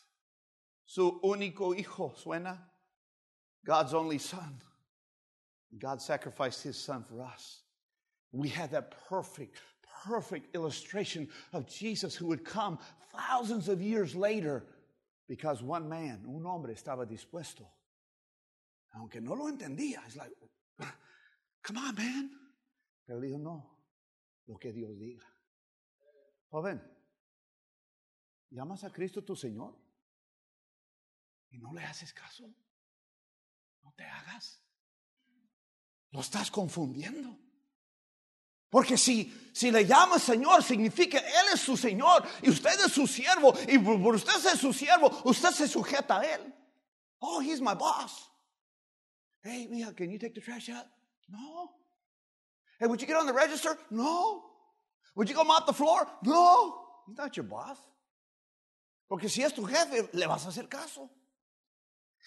Su 0.85 1.19
único 1.21 1.75
hijo 1.77 2.13
suena. 2.15 2.57
God's 3.65 3.93
only 3.93 4.19
son. 4.19 4.61
God 5.77 6.01
sacrificed 6.01 6.63
his 6.63 6.77
son 6.77 7.03
for 7.03 7.23
us. 7.23 7.61
We 8.31 8.47
had 8.47 8.71
that 8.71 8.95
perfect, 9.09 9.57
perfect 10.05 10.55
illustration 10.55 11.27
of 11.51 11.67
Jesus 11.67 12.15
who 12.15 12.27
would 12.27 12.45
come 12.45 12.79
thousands 13.13 13.67
of 13.67 13.81
years 13.81 14.15
later 14.15 14.63
because 15.27 15.61
one 15.61 15.89
man, 15.89 16.23
un 16.25 16.45
hombre, 16.45 16.73
estaba 16.73 17.05
dispuesto 17.05 17.65
aunque 18.95 19.21
no 19.21 19.35
lo 19.35 19.47
entendía. 19.49 20.03
Es 20.07 20.15
like, 20.15 20.35
come 21.61 21.79
on, 21.79 21.95
man. 21.95 22.55
Pero 23.05 23.19
dijo, 23.19 23.37
no, 23.37 23.77
lo 24.47 24.57
que 24.57 24.71
Dios 24.71 24.97
diga. 24.97 25.25
Joven, 26.49 26.81
llamas 28.49 28.83
a 28.83 28.91
Cristo 28.91 29.23
tu 29.23 29.35
Señor 29.35 29.77
y 31.49 31.57
no 31.59 31.73
le 31.73 31.83
haces 31.83 32.13
caso. 32.13 32.49
No 33.83 33.93
te 33.93 34.03
hagas. 34.03 34.61
Lo 36.11 36.21
estás 36.21 36.49
confundiendo. 36.49 37.37
Porque 38.69 38.97
si, 38.97 39.51
si 39.53 39.71
le 39.71 39.85
llamas 39.85 40.23
Señor, 40.23 40.63
significa 40.63 41.19
Él 41.19 41.47
es 41.53 41.59
su 41.59 41.77
Señor 41.77 42.27
y 42.41 42.49
usted 42.49 42.73
es 42.85 42.91
su 42.91 43.05
siervo. 43.05 43.53
Y 43.67 43.77
por 43.77 44.15
usted 44.15 44.33
ser 44.33 44.57
su 44.57 44.73
siervo, 44.73 45.11
usted 45.25 45.51
se 45.51 45.67
sujeta 45.67 46.19
a 46.19 46.33
Él. 46.35 46.53
Oh, 47.19 47.41
he's 47.41 47.61
my 47.61 47.75
boss. 47.75 48.31
Hey, 49.45 49.67
Mia, 49.69 49.93
can 49.93 50.09
you 50.09 50.17
take 50.17 50.33
the 50.33 50.41
trash 50.41 50.69
out? 50.69 50.85
No. 51.29 51.69
Hey, 52.79 52.87
would 52.87 52.99
you 52.99 53.05
get 53.05 53.15
on 53.15 53.27
the 53.27 53.33
register? 53.33 53.77
No. 53.91 54.43
Would 55.15 55.29
you 55.29 55.35
go 55.35 55.43
mop 55.43 55.67
the 55.67 55.73
floor? 55.73 56.07
No. 56.23 56.73
He's 57.05 57.15
not 57.15 57.37
your 57.37 57.43
boss. 57.45 57.77
Porque 59.07 59.29
si 59.29 59.43
es 59.43 59.53
tu 59.53 59.63
jefe, 59.63 60.09
le 60.13 60.27
vas 60.27 60.45
a 60.45 60.49
hacer 60.49 60.67
caso. 60.67 61.11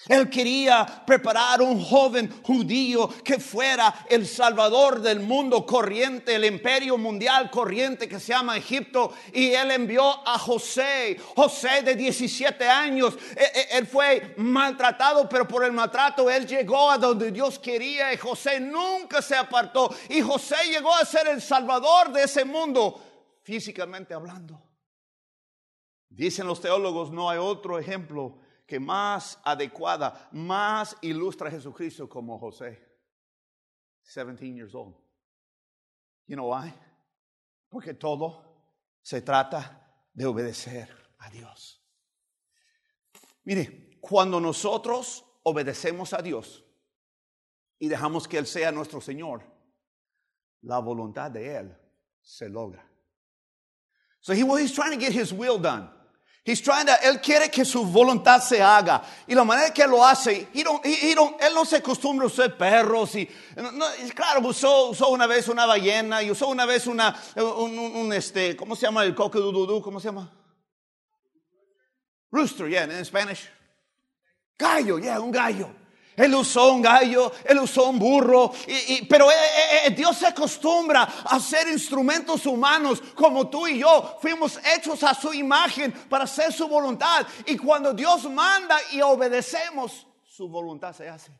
Él 0.06 0.30
quería 0.30 0.86
preparar 1.04 1.60
un 1.60 1.82
joven 1.82 2.42
judío 2.44 3.08
que 3.24 3.40
fuera 3.40 4.06
el 4.08 4.28
salvador 4.28 5.00
del 5.00 5.18
mundo 5.18 5.66
corriente, 5.66 6.36
el 6.36 6.44
imperio 6.44 6.96
mundial 6.96 7.50
corriente 7.50 8.08
que 8.08 8.20
se 8.20 8.32
llama 8.32 8.56
Egipto. 8.56 9.12
Y 9.32 9.50
él 9.50 9.72
envió 9.72 10.26
a 10.26 10.38
José, 10.38 11.18
José 11.34 11.82
de 11.82 11.96
17 11.96 12.68
años. 12.68 13.18
E, 13.36 13.42
e, 13.42 13.78
él 13.78 13.88
fue 13.88 14.34
maltratado, 14.36 15.28
pero 15.28 15.48
por 15.48 15.64
el 15.64 15.72
maltrato 15.72 16.30
él 16.30 16.46
llegó 16.46 16.90
a 16.90 16.98
donde 16.98 17.32
Dios 17.32 17.58
quería 17.58 18.12
y 18.12 18.16
José 18.16 18.60
nunca 18.60 19.20
se 19.20 19.34
apartó. 19.34 19.92
Y 20.08 20.20
José 20.20 20.56
llegó 20.70 20.94
a 20.94 21.04
ser 21.04 21.26
el 21.26 21.42
salvador 21.42 22.12
de 22.12 22.22
ese 22.22 22.44
mundo, 22.44 23.00
físicamente 23.42 24.14
hablando. 24.14 24.62
Dicen 26.08 26.46
los 26.46 26.60
teólogos, 26.60 27.10
no 27.10 27.28
hay 27.28 27.38
otro 27.38 27.80
ejemplo 27.80 28.38
que 28.68 28.78
más 28.78 29.40
adecuada, 29.44 30.28
más 30.30 30.94
ilustra 31.00 31.48
a 31.48 31.50
Jesucristo 31.50 32.06
como 32.06 32.38
José. 32.38 32.78
17 34.04 34.54
years 34.54 34.74
old. 34.74 34.94
You 36.26 36.36
know 36.36 36.52
why? 36.52 36.74
Porque 37.70 37.94
todo 37.94 38.44
se 39.02 39.22
trata 39.22 40.04
de 40.12 40.26
obedecer 40.26 40.86
a 41.18 41.30
Dios. 41.30 41.82
Mire, 43.44 43.98
cuando 44.02 44.38
nosotros 44.38 45.24
obedecemos 45.44 46.12
a 46.12 46.20
Dios 46.20 46.62
y 47.78 47.88
dejamos 47.88 48.28
que 48.28 48.36
Él 48.36 48.46
sea 48.46 48.70
nuestro 48.70 49.00
Señor, 49.00 49.42
la 50.60 50.78
voluntad 50.80 51.30
de 51.30 51.56
Él 51.56 51.76
se 52.20 52.50
logra. 52.50 52.86
So 54.20 54.34
he, 54.34 54.42
well, 54.42 54.58
he's 54.58 54.74
trying 54.74 54.92
to 54.92 54.98
get 54.98 55.14
his 55.14 55.32
will 55.32 55.58
done. 55.58 55.88
He's 56.48 56.62
trying 56.62 56.86
to, 56.86 56.94
él 57.02 57.20
quiere 57.20 57.50
que 57.50 57.62
su 57.62 57.84
voluntad 57.84 58.40
se 58.40 58.62
haga. 58.62 59.02
Y 59.26 59.34
la 59.34 59.44
manera 59.44 59.70
que 59.70 59.86
lo 59.86 60.02
hace, 60.02 60.48
he 60.54 60.64
don't, 60.64 60.82
he, 60.82 61.14
don't, 61.14 61.36
él 61.42 61.52
no 61.52 61.66
se 61.66 61.76
acostumbra 61.76 62.24
a 62.24 62.28
usar 62.28 62.56
perros. 62.56 63.16
Y, 63.16 63.28
claro, 64.14 64.40
usó, 64.48 64.88
usó, 64.88 65.08
una 65.10 65.26
vez 65.26 65.46
una 65.48 65.66
ballena 65.66 66.22
y 66.22 66.30
usó 66.30 66.48
una 66.48 66.64
vez 66.64 66.86
una, 66.86 67.14
un, 67.36 67.78
un, 67.78 67.96
un 67.96 68.12
este, 68.14 68.56
¿cómo 68.56 68.74
se 68.76 68.86
llama 68.86 69.02
el 69.02 69.14
coque 69.14 69.38
¿Cómo 69.38 70.00
se 70.00 70.08
llama? 70.08 70.32
Rooster, 72.30 72.66
yeah, 72.66 72.84
in 72.84 73.04
Spanish. 73.04 73.50
Gallo, 74.58 74.98
yeah, 74.98 75.20
un 75.20 75.30
gallo. 75.30 75.68
Él 76.18 76.34
usó 76.34 76.72
un 76.72 76.82
gallo, 76.82 77.30
él 77.44 77.58
usó 77.60 77.90
un 77.90 77.98
burro, 77.98 78.52
pero 79.08 79.30
eh, 79.30 79.34
eh, 79.34 79.86
eh, 79.86 79.90
Dios 79.90 80.18
se 80.18 80.26
acostumbra 80.26 81.02
a 81.02 81.36
hacer 81.36 81.68
instrumentos 81.68 82.44
humanos 82.44 83.00
como 83.14 83.48
tú 83.48 83.68
y 83.68 83.78
yo. 83.78 84.18
Fuimos 84.20 84.58
hechos 84.74 85.04
a 85.04 85.14
su 85.14 85.32
imagen 85.32 85.92
para 86.10 86.24
hacer 86.24 86.52
su 86.52 86.66
voluntad. 86.66 87.24
Y 87.46 87.56
cuando 87.56 87.94
Dios 87.94 88.28
manda 88.28 88.76
y 88.92 89.00
obedecemos, 89.00 90.08
su 90.24 90.48
voluntad 90.48 90.92
se 90.92 91.08
hace. 91.08 91.30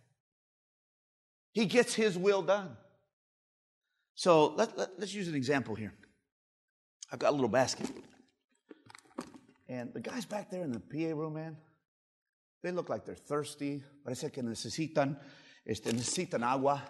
He 1.53 1.67
gets 1.67 1.97
his 1.99 2.17
will 2.17 2.43
done. 2.43 2.77
So 4.15 4.55
let, 4.57 4.79
let, 4.79 4.91
let's 4.97 5.13
use 5.13 5.27
an 5.27 5.35
example 5.35 5.75
here. 5.75 5.93
I've 7.11 7.19
got 7.19 7.31
a 7.31 7.33
little 7.33 7.49
basket. 7.49 7.91
And 9.69 9.93
the 9.93 10.01
guys 10.01 10.25
back 10.25 10.51
there 10.51 10.63
in 10.63 10.71
the 10.71 10.81
PA 10.81 11.19
room, 11.19 11.35
man, 11.35 11.57
They 12.63 12.73
look 12.73 12.89
like 12.89 13.05
they're 13.05 13.15
thirsty. 13.15 13.83
Parece 14.05 14.33
que 14.33 14.43
necesitan, 14.43 15.19
este, 15.65 15.93
necesitan 15.93 16.43
agua. 16.43 16.83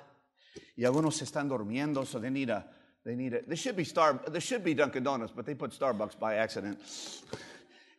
Y 0.77 0.85
algunos 0.85 1.21
están 1.23 1.49
durmiendo, 1.49 2.07
so 2.07 2.19
they 2.19 2.31
need 2.31 2.51
a, 2.51 2.67
they 3.05 3.15
need 3.15 3.35
a, 3.35 3.43
there 3.43 3.57
should 3.57 3.77
be 3.77 3.85
Star, 3.85 4.15
there 4.29 4.41
should 4.41 4.65
be 4.65 4.75
Dunkin' 4.75 5.03
Donuts, 5.05 5.33
but 5.33 5.45
they 5.45 5.55
put 5.55 5.73
Starbucks 5.73 6.19
by 6.19 6.37
accident. 6.37 6.79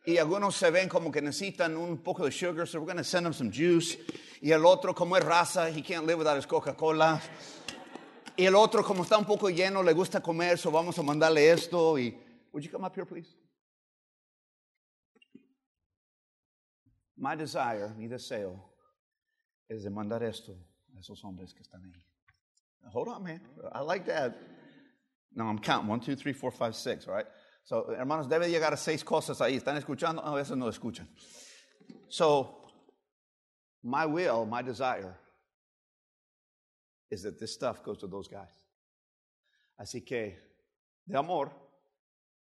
Y 0.06 0.16
algunos 0.16 0.54
se 0.56 0.70
ven 0.70 0.88
como 0.88 1.12
que 1.12 1.20
necesitan 1.20 1.76
un 1.76 1.98
poco 1.98 2.24
de 2.24 2.30
sugar, 2.30 2.66
so 2.66 2.80
we're 2.80 2.86
going 2.86 2.96
to 2.96 3.04
send 3.04 3.26
them 3.26 3.32
some 3.32 3.50
juice. 3.50 3.96
Y 4.42 4.50
el 4.50 4.64
otro, 4.64 4.94
como 4.94 5.16
es 5.16 5.24
raza, 5.24 5.70
he 5.70 5.82
can't 5.82 6.06
live 6.06 6.18
without 6.18 6.36
his 6.36 6.46
Coca-Cola. 6.46 7.20
Y 8.36 8.46
el 8.46 8.54
otro, 8.56 8.82
como 8.82 9.04
está 9.04 9.18
un 9.18 9.26
poco 9.26 9.48
lleno, 9.48 9.82
le 9.84 9.92
gusta 9.92 10.20
comer, 10.20 10.58
so 10.58 10.70
vamos 10.70 10.98
a 10.98 11.02
mandarle 11.02 11.50
esto. 11.50 11.98
Y, 11.98 12.16
would 12.52 12.64
you 12.64 12.70
come 12.70 12.84
up 12.84 12.94
here, 12.94 13.04
please? 13.04 13.28
My 17.20 17.36
desire, 17.36 17.92
mi 17.98 18.08
deseo, 18.08 18.58
es 19.68 19.84
de 19.84 19.90
mandar 19.90 20.22
esto 20.22 20.56
a 20.96 21.00
esos 21.00 21.22
hombres 21.22 21.52
que 21.52 21.62
están 21.62 21.84
ahí. 21.84 22.02
Hold 22.94 23.08
on, 23.08 23.22
man. 23.22 23.40
I 23.72 23.80
like 23.80 24.06
that. 24.06 24.34
No, 25.34 25.46
I'm 25.46 25.58
counting. 25.58 25.86
One, 25.86 26.00
two, 26.00 26.16
three, 26.16 26.32
four, 26.32 26.50
five, 26.50 26.74
six, 26.74 27.06
right? 27.06 27.26
So, 27.62 27.90
hermanos, 27.90 28.26
debe 28.26 28.48
llegar 28.48 28.72
a 28.72 28.76
seis 28.78 29.04
cosas 29.04 29.42
ahí. 29.42 29.60
¿Están 29.60 29.76
escuchando? 29.76 30.22
A 30.24 30.34
veces 30.34 30.56
no 30.56 30.66
escuchan. 30.66 31.06
So, 32.08 32.64
my 33.82 34.06
will, 34.06 34.46
my 34.46 34.62
desire 34.62 35.14
is 37.10 37.22
that 37.24 37.38
this 37.38 37.52
stuff 37.52 37.84
goes 37.84 37.98
to 37.98 38.06
those 38.06 38.28
guys. 38.28 38.48
Así 39.78 40.04
que, 40.06 40.38
de 41.06 41.18
amor, 41.18 41.52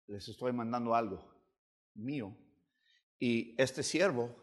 les 0.07 0.25
estoy 0.29 0.53
mandando 0.53 0.95
algo 0.95 1.19
mío. 1.97 2.33
Y 3.19 3.55
este 3.57 3.83
siervo, 3.83 4.42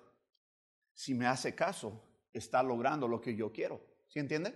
si 0.94 1.14
me 1.14 1.26
hace 1.26 1.55
caso, 1.55 2.03
está 2.33 2.62
logrando 2.62 3.09
lo 3.09 3.20
que 3.20 3.35
yo 3.35 3.53
quiero. 3.53 3.81
¿Sí 4.09 4.18
entiende? 4.18 4.55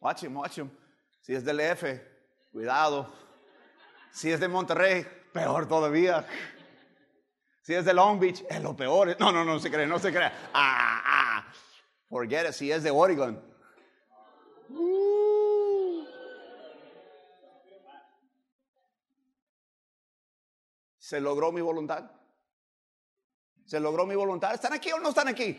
Watch 0.00 0.24
him, 0.24 0.36
watch 0.36 0.58
him. 0.58 0.70
Si 1.20 1.34
es 1.34 1.44
del 1.44 1.60
F, 1.60 2.00
cuidado. 2.52 3.12
Si 4.12 4.30
es 4.30 4.40
de 4.40 4.48
Monterrey, 4.48 5.06
peor 5.32 5.66
todavía. 5.66 6.26
Si 7.62 7.74
es 7.74 7.84
de 7.84 7.92
Long 7.92 8.20
Beach, 8.20 8.44
es 8.48 8.62
lo 8.62 8.76
peor. 8.76 9.16
No, 9.18 9.32
no, 9.32 9.44
no 9.44 9.58
se 9.58 9.70
cree, 9.70 9.86
no 9.86 9.98
se 9.98 10.12
cree. 10.12 10.30
Ah, 10.54 11.02
ah. 11.04 11.52
Forget 12.08 12.46
it. 12.46 12.52
Si 12.52 12.70
es 12.70 12.84
de 12.84 12.90
Oregon. 12.90 13.42
¿Se 20.98 21.20
logró 21.20 21.52
mi 21.52 21.60
voluntad? 21.60 22.10
¿Se 23.66 23.80
logró 23.80 24.06
mi 24.06 24.14
voluntad? 24.14 24.54
¿Están 24.54 24.72
aquí 24.72 24.92
o 24.92 25.00
no 25.00 25.08
están 25.08 25.28
aquí? 25.28 25.58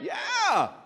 Yeah. 0.00 0.78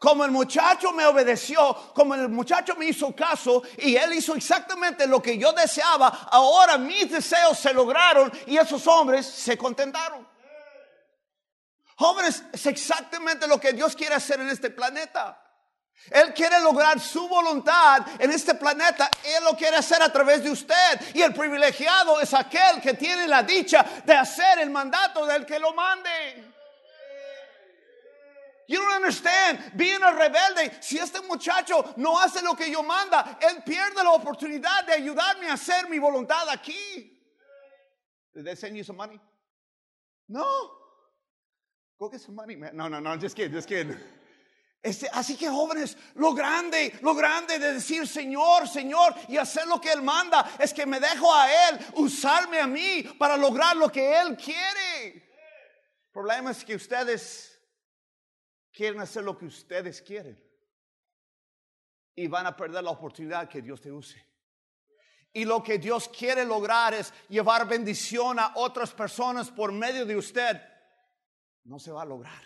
Como 0.00 0.24
el 0.24 0.32
muchacho 0.32 0.90
me 0.92 1.06
obedeció, 1.06 1.92
como 1.94 2.14
el 2.14 2.28
muchacho 2.28 2.74
me 2.74 2.86
hizo 2.86 3.14
caso 3.14 3.62
y 3.78 3.94
él 3.94 4.14
hizo 4.14 4.34
exactamente 4.34 5.06
lo 5.06 5.22
que 5.22 5.38
yo 5.38 5.52
deseaba, 5.52 6.08
ahora 6.30 6.76
mis 6.76 7.08
deseos 7.08 7.56
se 7.58 7.72
lograron 7.72 8.32
y 8.46 8.56
esos 8.56 8.84
hombres 8.88 9.24
se 9.26 9.56
contentaron. 9.56 10.26
Jóvenes, 11.94 12.42
es 12.52 12.66
exactamente 12.66 13.46
lo 13.46 13.60
que 13.60 13.72
Dios 13.74 13.94
quiere 13.94 14.16
hacer 14.16 14.40
en 14.40 14.48
este 14.48 14.70
planeta. 14.70 15.40
Él 16.10 16.34
quiere 16.34 16.60
lograr 16.60 17.00
su 17.00 17.26
voluntad 17.28 18.06
en 18.18 18.30
este 18.30 18.54
planeta. 18.54 19.10
Él 19.24 19.44
lo 19.44 19.56
quiere 19.56 19.76
hacer 19.76 20.02
a 20.02 20.12
través 20.12 20.42
de 20.42 20.50
usted. 20.50 21.00
Y 21.14 21.22
el 21.22 21.32
privilegiado 21.32 22.20
es 22.20 22.34
aquel 22.34 22.80
que 22.82 22.94
tiene 22.94 23.26
la 23.26 23.42
dicha 23.42 23.84
de 24.04 24.14
hacer 24.14 24.58
el 24.58 24.70
mandato 24.70 25.24
del 25.26 25.46
que 25.46 25.58
lo 25.58 25.72
mande. 25.72 26.52
You 28.68 28.78
don't 28.78 28.94
understand. 28.94 29.76
Being 29.76 30.02
a 30.02 30.12
rebelde. 30.12 30.82
Si 30.82 30.98
este 30.98 31.20
muchacho 31.22 31.94
no 31.96 32.18
hace 32.18 32.42
lo 32.42 32.54
que 32.54 32.70
yo 32.70 32.82
manda, 32.82 33.38
él 33.40 33.62
pierde 33.64 34.02
la 34.02 34.12
oportunidad 34.12 34.84
de 34.86 34.94
ayudarme 34.94 35.48
a 35.48 35.54
hacer 35.54 35.88
mi 35.88 35.98
voluntad 35.98 36.48
aquí. 36.48 37.18
Did 38.34 38.44
they 38.44 38.54
send 38.54 38.76
you 38.76 38.84
some 38.84 38.96
money? 38.96 39.20
No. 40.28 40.70
Go 41.98 42.08
get 42.08 42.20
some 42.20 42.34
money, 42.34 42.56
man. 42.56 42.74
No, 42.74 42.88
no, 42.88 42.98
no. 42.98 43.16
Just 43.16 43.36
kidding. 43.36 43.52
Just 43.52 43.68
kidding. 43.68 43.96
Este, 44.82 45.08
así 45.12 45.36
que 45.36 45.48
jóvenes, 45.48 45.96
lo 46.14 46.34
grande, 46.34 46.98
lo 47.02 47.14
grande 47.14 47.58
de 47.60 47.74
decir 47.74 48.06
Señor, 48.08 48.68
Señor 48.68 49.14
y 49.28 49.36
hacer 49.36 49.66
lo 49.68 49.80
que 49.80 49.92
Él 49.92 50.02
manda 50.02 50.56
es 50.58 50.74
que 50.74 50.84
me 50.84 50.98
dejo 50.98 51.32
a 51.32 51.68
Él 51.68 51.78
usarme 51.94 52.58
a 52.58 52.66
mí 52.66 53.04
para 53.16 53.36
lograr 53.36 53.76
lo 53.76 53.90
que 53.90 54.20
Él 54.20 54.36
quiere. 54.36 55.06
El 55.06 56.10
problema 56.12 56.50
es 56.50 56.64
que 56.64 56.74
ustedes 56.74 57.60
quieren 58.72 59.00
hacer 59.00 59.22
lo 59.22 59.38
que 59.38 59.46
ustedes 59.46 60.02
quieren 60.02 60.42
y 62.16 62.26
van 62.26 62.46
a 62.46 62.56
perder 62.56 62.82
la 62.82 62.90
oportunidad 62.90 63.48
que 63.48 63.62
Dios 63.62 63.80
te 63.80 63.92
use. 63.92 64.32
Y 65.32 65.44
lo 65.44 65.62
que 65.62 65.78
Dios 65.78 66.08
quiere 66.08 66.44
lograr 66.44 66.92
es 66.92 67.14
llevar 67.28 67.68
bendición 67.68 68.38
a 68.40 68.52
otras 68.56 68.92
personas 68.92 69.48
por 69.48 69.70
medio 69.70 70.04
de 70.04 70.16
usted. 70.16 70.60
No 71.64 71.78
se 71.78 71.92
va 71.92 72.02
a 72.02 72.06
lograr. 72.06 72.42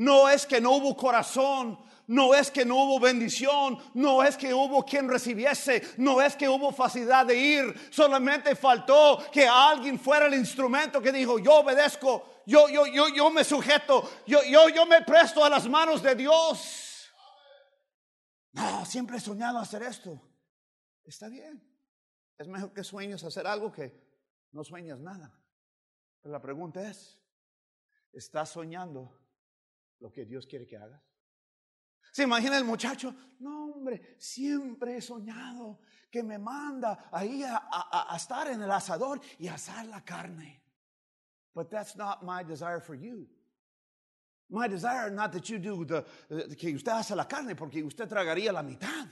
No 0.00 0.30
es 0.30 0.46
que 0.46 0.62
no 0.62 0.70
hubo 0.76 0.96
corazón, 0.96 1.78
no 2.06 2.34
es 2.34 2.50
que 2.50 2.64
no 2.64 2.84
hubo 2.84 2.98
bendición, 2.98 3.76
no 3.92 4.22
es 4.22 4.34
que 4.34 4.54
hubo 4.54 4.82
quien 4.82 5.06
recibiese, 5.10 5.82
no 5.98 6.22
es 6.22 6.34
que 6.36 6.48
hubo 6.48 6.72
facilidad 6.72 7.26
de 7.26 7.36
ir, 7.36 7.88
solamente 7.92 8.56
faltó 8.56 9.22
que 9.30 9.46
alguien 9.46 10.00
fuera 10.00 10.24
el 10.24 10.32
instrumento 10.32 11.02
que 11.02 11.12
dijo, 11.12 11.38
yo 11.38 11.56
obedezco, 11.56 12.40
yo, 12.46 12.70
yo, 12.70 12.86
yo, 12.86 13.08
yo 13.08 13.30
me 13.30 13.44
sujeto, 13.44 14.10
yo, 14.26 14.42
yo, 14.44 14.70
yo 14.70 14.86
me 14.86 15.02
presto 15.02 15.44
a 15.44 15.50
las 15.50 15.68
manos 15.68 16.02
de 16.02 16.14
Dios. 16.14 17.10
No, 18.52 18.86
siempre 18.86 19.18
he 19.18 19.20
soñado 19.20 19.58
hacer 19.58 19.82
esto. 19.82 20.18
Está 21.04 21.28
bien. 21.28 21.62
Es 22.38 22.48
mejor 22.48 22.72
que 22.72 22.84
sueñes 22.84 23.22
hacer 23.22 23.46
algo 23.46 23.70
que 23.70 24.02
no 24.52 24.64
sueñas 24.64 24.98
nada. 24.98 25.38
Pero 26.22 26.32
la 26.32 26.40
pregunta 26.40 26.88
es, 26.88 27.20
¿estás 28.14 28.48
soñando 28.48 29.19
lo 30.00 30.10
que 30.10 30.24
Dios 30.24 30.46
quiere 30.46 30.66
que 30.66 30.76
hagas? 30.76 31.00
¿Se 32.12 32.24
imagina 32.24 32.58
el 32.58 32.64
muchacho? 32.64 33.14
No, 33.38 33.72
hombre, 33.72 34.16
siempre 34.18 34.96
he 34.96 35.00
soñado 35.00 35.80
que 36.10 36.22
me 36.22 36.38
manda 36.38 37.08
ahí 37.12 37.44
a, 37.44 38.16
estar 38.16 38.48
en 38.48 38.60
el 38.62 38.70
asador 38.70 39.20
y 39.38 39.46
asar 39.46 39.86
la 39.86 40.04
carne. 40.04 40.62
But 41.54 41.70
that's 41.70 41.96
not 41.96 42.22
my 42.22 42.42
desire 42.42 42.80
for 42.80 42.94
you. 42.94 43.28
My 44.48 44.66
desire 44.66 45.10
not 45.10 45.32
that 45.32 45.48
you 45.48 45.58
do 45.58 45.84
the, 45.84 46.04
que 46.56 46.74
usted 46.74 46.92
hace 46.92 47.14
la 47.14 47.26
carne 47.26 47.54
porque 47.54 47.84
usted 47.84 48.08
tragaría 48.08 48.52
la 48.52 48.62
mitad. 48.62 49.08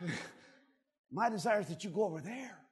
My 1.10 1.28
desire 1.28 1.60
is 1.60 1.68
that 1.68 1.84
you 1.84 1.90
go 1.90 2.04
over 2.04 2.20
there. 2.20 2.63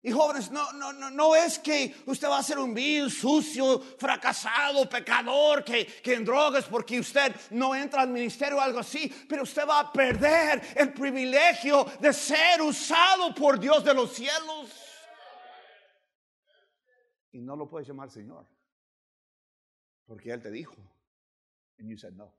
Y 0.00 0.12
jóvenes, 0.12 0.50
no, 0.52 0.72
no, 0.74 0.92
no, 0.92 1.10
no 1.10 1.34
es 1.34 1.58
que 1.58 1.92
usted 2.06 2.28
va 2.28 2.38
a 2.38 2.42
ser 2.42 2.58
un 2.60 2.72
vil, 2.72 3.10
sucio, 3.10 3.80
fracasado, 3.80 4.88
pecador, 4.88 5.64
que, 5.64 5.86
que 5.86 6.14
en 6.14 6.24
drogas 6.24 6.66
porque 6.66 7.00
usted 7.00 7.34
no 7.50 7.74
entra 7.74 8.02
al 8.02 8.08
ministerio 8.08 8.58
o 8.58 8.60
algo 8.60 8.78
así, 8.78 9.12
pero 9.28 9.42
usted 9.42 9.66
va 9.66 9.80
a 9.80 9.92
perder 9.92 10.62
el 10.76 10.92
privilegio 10.92 11.84
de 12.00 12.12
ser 12.12 12.62
usado 12.62 13.34
por 13.34 13.58
Dios 13.58 13.84
de 13.84 13.92
los 13.92 14.12
cielos. 14.12 14.70
Y 17.32 17.40
no 17.40 17.56
lo 17.56 17.68
puedes 17.68 17.88
llamar 17.88 18.08
Señor, 18.08 18.46
porque 20.06 20.30
Él 20.30 20.40
te 20.40 20.50
dijo, 20.52 20.76
and 21.80 21.88
you 21.88 21.96
said 21.96 22.14
no. 22.14 22.32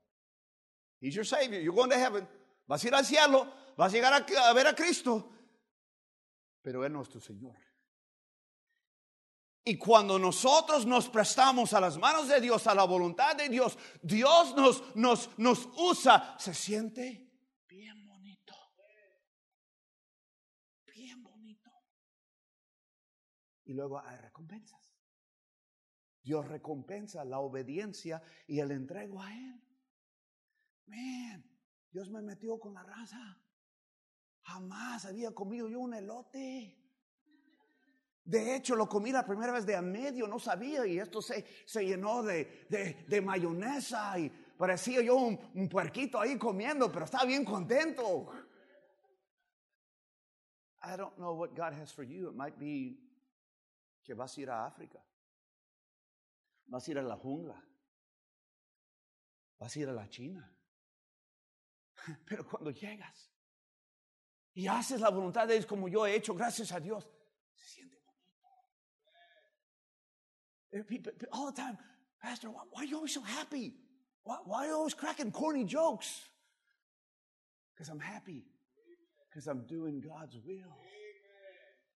He's 0.98 1.14
your 1.14 1.26
Savior, 1.26 1.60
you're 1.60 1.74
going 1.74 1.90
to 1.90 1.98
heaven, 1.98 2.26
vas 2.66 2.82
a 2.84 2.88
ir 2.88 2.94
al 2.94 3.04
cielo, 3.04 3.46
vas 3.76 3.92
a 3.92 3.96
llegar 3.96 4.14
a, 4.14 4.48
a 4.48 4.54
ver 4.54 4.66
a 4.66 4.74
Cristo, 4.74 5.30
pero 6.62 6.84
es 6.84 7.08
tu 7.08 7.20
Señor. 7.20 7.56
Y 9.64 9.76
cuando 9.76 10.18
nosotros 10.18 10.86
nos 10.86 11.08
prestamos 11.08 11.74
a 11.74 11.80
las 11.80 11.98
manos 11.98 12.28
de 12.28 12.40
Dios, 12.40 12.66
a 12.66 12.74
la 12.74 12.84
voluntad 12.84 13.36
de 13.36 13.48
Dios, 13.48 13.78
Dios 14.02 14.54
nos, 14.56 14.96
nos, 14.96 15.38
nos 15.38 15.68
usa, 15.76 16.36
se 16.38 16.54
siente 16.54 17.30
bien 17.68 18.06
bonito. 18.06 18.54
Bien 20.94 21.22
bonito. 21.22 21.70
Y 23.64 23.74
luego 23.74 24.00
hay 24.00 24.16
recompensas. 24.16 24.80
Dios 26.22 26.46
recompensa 26.48 27.24
la 27.24 27.38
obediencia 27.38 28.22
y 28.46 28.60
el 28.60 28.70
entrego 28.70 29.22
a 29.22 29.32
Él. 29.32 29.62
Man, 30.86 31.44
Dios 31.90 32.10
me 32.10 32.22
metió 32.22 32.58
con 32.58 32.74
la 32.74 32.82
raza. 32.82 33.38
Jamás 34.42 35.04
había 35.04 35.32
comido 35.32 35.68
yo 35.68 35.80
un 35.80 35.94
elote. 35.94 36.76
De 38.24 38.54
hecho, 38.54 38.76
lo 38.76 38.88
comí 38.88 39.10
la 39.10 39.24
primera 39.26 39.52
vez 39.52 39.66
de 39.66 39.74
a 39.74 39.82
medio, 39.82 40.28
no 40.28 40.38
sabía, 40.38 40.86
y 40.86 40.98
esto 40.98 41.20
se, 41.20 41.44
se 41.66 41.84
llenó 41.84 42.22
de, 42.22 42.66
de, 43.08 43.20
mayonesa 43.20 44.18
y 44.18 44.28
parecía 44.28 45.02
yo 45.02 45.16
un, 45.16 45.38
un, 45.54 45.68
puerquito 45.68 46.20
ahí 46.20 46.38
comiendo, 46.38 46.92
pero 46.92 47.06
estaba 47.06 47.24
bien 47.24 47.44
contento. 47.44 48.30
I 50.82 50.96
don't 50.96 51.16
know 51.16 51.34
what 51.34 51.50
God 51.56 51.72
has 51.72 51.92
for 51.92 52.04
you. 52.04 52.28
It 52.30 52.36
might 52.36 52.58
be 52.58 52.98
que 54.04 54.14
vas 54.14 54.36
a 54.36 54.40
ir 54.40 54.50
a 54.50 54.66
África. 54.66 55.02
Vas 56.66 56.86
a 56.86 56.90
ir 56.90 56.98
a 56.98 57.02
la 57.02 57.16
jungla. 57.16 57.62
Vas 59.58 59.76
a 59.76 59.78
ir 59.78 59.88
a 59.88 59.92
la 59.92 60.08
China. 60.08 60.56
Pero 62.26 62.46
cuando 62.46 62.70
llegas 62.70 63.29
y 64.60 64.68
haces 64.68 65.00
la 65.00 65.08
voluntad 65.08 65.48
de 65.48 65.54
Dios 65.54 65.64
como 65.64 65.88
yo 65.88 66.06
he 66.06 66.14
hecho, 66.14 66.34
gracias 66.34 66.70
a 66.72 66.80
Dios, 66.80 67.08
se 67.54 67.66
siente 67.66 67.96
bonito. 68.04 68.46
Eh, 70.70 71.26
all 71.32 71.50
the 71.50 71.62
time, 71.62 71.78
Pastor, 72.20 72.50
why, 72.50 72.82
are 72.82 72.84
you 72.84 72.96
always 72.96 73.14
so 73.14 73.22
happy? 73.22 73.72
Why, 74.22 74.36
why 74.44 74.64
are 74.64 74.68
you 74.68 74.74
always 74.74 74.94
cracking 74.94 75.32
corny 75.32 75.64
jokes? 75.64 76.28
Because 77.72 77.88
I'm 77.88 78.00
happy. 78.00 78.44
Because 79.30 79.46
I'm 79.46 79.64
doing 79.66 80.02
God's 80.02 80.36
will. 80.44 80.76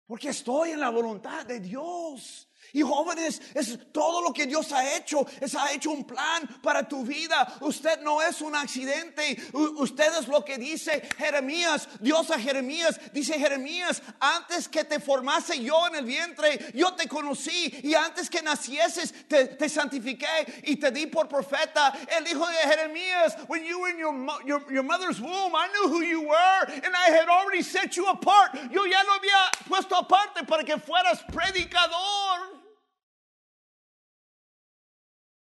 Porque 0.07 0.29
estoy 0.29 0.71
en 0.71 0.79
la 0.79 0.89
voluntad 0.89 1.45
de 1.45 1.59
Dios. 1.59 2.47
Y 2.71 2.81
jóvenes, 2.81 3.41
es 3.53 3.77
todo 3.91 4.21
lo 4.21 4.33
que 4.33 4.45
Dios 4.45 4.71
ha 4.71 4.95
hecho. 4.95 5.25
Es 5.39 5.55
ha 5.55 5.71
hecho 5.71 5.91
un 5.91 6.05
plan 6.05 6.47
para 6.61 6.87
tu 6.87 7.03
vida. 7.03 7.57
Usted 7.61 8.01
no 8.01 8.21
es 8.21 8.41
un 8.41 8.55
accidente. 8.55 9.37
usted 9.53 10.19
es 10.19 10.27
lo 10.27 10.43
que 10.43 10.57
dice 10.57 11.07
Jeremías. 11.17 11.87
Dios 11.99 12.31
a 12.31 12.39
Jeremías. 12.39 12.99
Dice 13.11 13.37
Jeremías, 13.37 14.01
antes 14.19 14.67
que 14.67 14.83
te 14.83 14.99
formase 14.99 15.61
yo 15.61 15.87
en 15.87 15.95
el 15.95 16.05
vientre, 16.05 16.71
yo 16.73 16.93
te 16.93 17.07
conocí. 17.07 17.79
Y 17.83 17.93
antes 17.93 18.29
que 18.29 18.41
nacieses, 18.41 19.13
te, 19.27 19.47
te 19.47 19.69
santifiqué 19.69 20.61
y 20.63 20.77
te 20.77 20.91
di 20.91 21.07
por 21.07 21.27
profeta. 21.27 21.93
El 22.17 22.27
hijo 22.27 22.45
de 22.47 22.57
Jeremías, 22.69 23.37
when 23.47 23.63
you 23.65 23.79
were 23.79 23.91
in 23.91 23.99
your, 23.99 24.13
your, 24.45 24.71
your 24.71 24.83
mother's 24.83 25.19
womb, 25.19 25.53
I 25.55 25.67
knew 25.73 25.89
who 25.89 26.01
you 26.01 26.21
were. 26.21 26.65
And 26.83 26.95
I 26.95 27.09
had 27.09 27.29
already 27.29 27.61
set 27.61 27.95
you 27.97 28.07
apart. 28.07 28.53
Yo 28.71 28.85
ya 28.85 29.03
lo 29.03 29.13
había 29.13 29.67
puesto 29.67 29.95
aparte 29.95 30.45
para 30.47 30.63
que 30.63 30.77
fueras 30.77 31.23
predicador. 31.31 32.52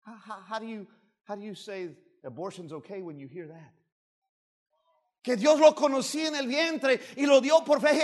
How, 0.05 0.15
how, 0.15 0.39
how, 0.49 0.59
do 0.59 0.67
you, 0.67 0.87
how 1.25 1.37
do 1.37 1.43
you 1.43 1.55
say 1.55 1.91
abortion's 2.25 2.73
okay 2.73 3.03
when 3.03 3.19
you 3.19 3.29
hear 3.29 3.49
that? 3.49 3.73
Que 5.23 5.37
Dios 5.37 5.61
lo 5.61 5.73
conocía 5.73 6.27
en 6.27 6.35
el 6.35 6.47
vientre 6.47 7.01
y 7.17 7.27
lo 7.27 7.41
dio 7.41 7.61
por 7.61 7.79
fe. 7.79 7.97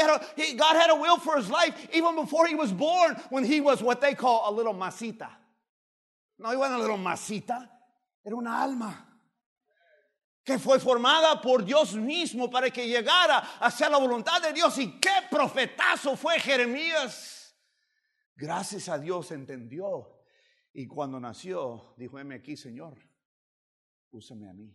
God 0.57 0.77
had 0.77 0.91
a 0.91 0.95
will 0.95 1.19
for 1.19 1.37
his 1.37 1.51
life 1.51 1.89
even 1.93 2.15
before 2.15 2.47
he 2.47 2.55
was 2.55 2.73
born 2.73 3.17
when 3.31 3.45
he 3.45 3.61
was 3.61 3.83
what 3.83 4.01
they 4.01 4.15
call 4.15 4.49
a 4.49 4.53
little 4.53 4.75
masita. 4.75 5.29
No, 6.39 6.51
he 6.51 6.57
wasn't 6.57 6.79
a 6.79 6.83
little 6.83 6.99
masita. 6.99 7.69
Era 8.25 8.37
una 8.37 8.51
alma 8.51 8.95
que 10.45 10.59
fue 10.59 10.79
formada 10.79 11.43
por 11.43 11.63
Dios 11.63 11.95
mismo 11.95 12.49
para 12.51 12.71
que 12.71 12.87
llegara 12.87 13.39
a 13.61 13.67
hacer 13.67 13.91
la 13.91 13.99
voluntad 13.99 14.41
de 14.41 14.53
Dios. 14.53 14.79
Y 14.79 15.01
qué 15.01 15.27
profetazo 15.29 16.17
fue 16.17 16.39
Jeremías. 16.39 17.53
Gracias 18.37 18.89
a 18.89 18.97
Dios 18.97 19.33
entendió 19.33 20.18
y 20.73 20.87
cuando 20.87 21.19
nació, 21.19 21.95
dijo, 21.97 22.19
heme 22.19 22.37
aquí, 22.37 22.57
Señor, 22.57 22.97
úsame 24.11 24.49
a 24.49 24.53
mí. 24.53 24.75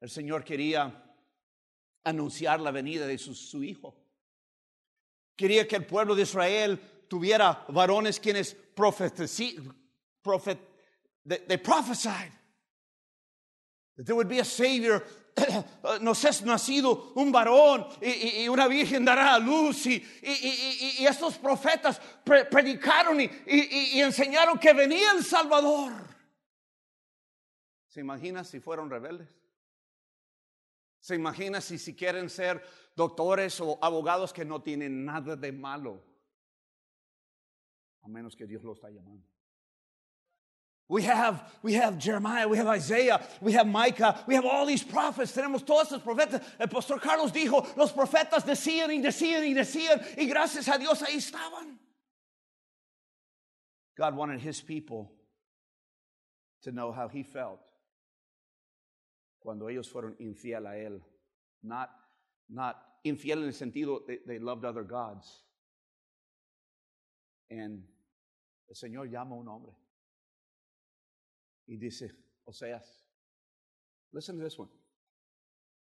El 0.00 0.10
Señor 0.10 0.44
quería 0.44 1.02
anunciar 2.04 2.60
la 2.60 2.70
venida 2.70 3.06
de 3.06 3.18
su, 3.18 3.62
hijo. 3.64 3.96
Quería 5.34 5.66
que 5.66 5.76
el 5.76 5.86
pueblo 5.86 6.14
de 6.14 6.22
Israel 6.22 6.80
tuviera 7.08 7.64
varones 7.68 8.20
quienes 8.20 8.54
profetizan, 8.54 9.74
profet, 10.22 10.58
they 11.24 11.56
prophesied 11.56 12.32
that 13.96 14.06
there 14.06 14.14
would 14.14 14.28
be 14.28 14.40
a 14.40 14.44
savior 14.44 15.02
nos 16.00 16.24
es 16.24 16.42
nacido 16.42 17.12
un 17.14 17.30
varón 17.30 17.86
y, 18.00 18.48
una 18.48 18.68
virgen 18.68 19.04
dará 19.04 19.34
a 19.34 19.38
luz 19.38 19.86
y, 19.86 20.02
estos 21.06 21.38
profetas 21.38 22.00
predicaron 22.24 23.20
y, 23.20 24.00
enseñaron 24.00 24.58
que 24.58 24.72
venía 24.72 25.12
el 25.12 25.24
Salvador. 25.24 25.92
¿Se 27.86 28.00
imagina 28.00 28.44
si 28.44 28.60
fueron 28.60 28.90
rebeldes? 28.90 29.28
¿Se 31.00 31.14
imagina 31.14 31.60
si, 31.60 31.78
si 31.78 31.94
quieren 31.94 32.28
ser 32.28 32.62
doctores 32.94 33.60
o 33.60 33.78
abogados 33.80 34.32
que 34.32 34.44
no 34.44 34.62
tienen 34.62 35.04
nada 35.04 35.36
de 35.36 35.52
malo? 35.52 36.04
A 38.02 38.08
menos 38.08 38.34
que 38.34 38.46
Dios 38.46 38.62
lo 38.64 38.72
está 38.72 38.90
llamando. 38.90 39.35
We 40.88 41.02
have, 41.02 41.42
we 41.62 41.72
have 41.72 41.98
Jeremiah, 41.98 42.46
we 42.46 42.58
have 42.58 42.68
Isaiah, 42.68 43.20
we 43.40 43.52
have 43.52 43.66
Micah, 43.66 44.22
we 44.26 44.36
have 44.36 44.44
all 44.44 44.64
these 44.64 44.84
prophets. 44.84 45.32
Tenemos 45.32 45.66
todos 45.66 45.90
estos 45.90 46.02
profetas. 46.02 46.42
El 46.60 46.68
pastor 46.68 47.00
Carlos 47.00 47.32
dijo, 47.32 47.66
los 47.76 47.92
profetas 47.92 48.44
decían 48.44 48.90
y 48.90 49.02
decían 49.02 49.42
y 49.44 49.52
decían 49.52 50.00
y 50.16 50.26
gracias 50.26 50.68
a 50.68 50.78
Dios 50.78 51.02
ahí 51.02 51.16
estaban. 51.16 51.76
God 53.96 54.14
wanted 54.14 54.40
his 54.40 54.60
people 54.60 55.10
to 56.62 56.70
know 56.70 56.92
how 56.92 57.08
he 57.08 57.24
felt 57.24 57.58
cuando 59.40 59.68
ellos 59.68 59.88
fueron 59.88 60.14
infiel 60.20 60.66
a 60.66 60.76
él. 60.76 61.00
Not, 61.64 61.90
not 62.48 62.76
infiel 63.04 63.38
en 63.38 63.48
el 63.48 63.54
sentido 63.54 64.06
they, 64.06 64.18
they 64.24 64.38
loved 64.38 64.64
other 64.64 64.84
gods. 64.84 65.42
And 67.50 67.82
el 68.68 68.74
Señor 68.76 69.10
llama 69.10 69.34
a 69.34 69.38
un 69.38 69.48
hombre. 69.48 69.72
Y 71.66 71.76
dice, 71.76 72.12
Oseas, 72.46 73.00
listen 74.12 74.38
to 74.38 74.44
this 74.44 74.58
one. 74.58 74.70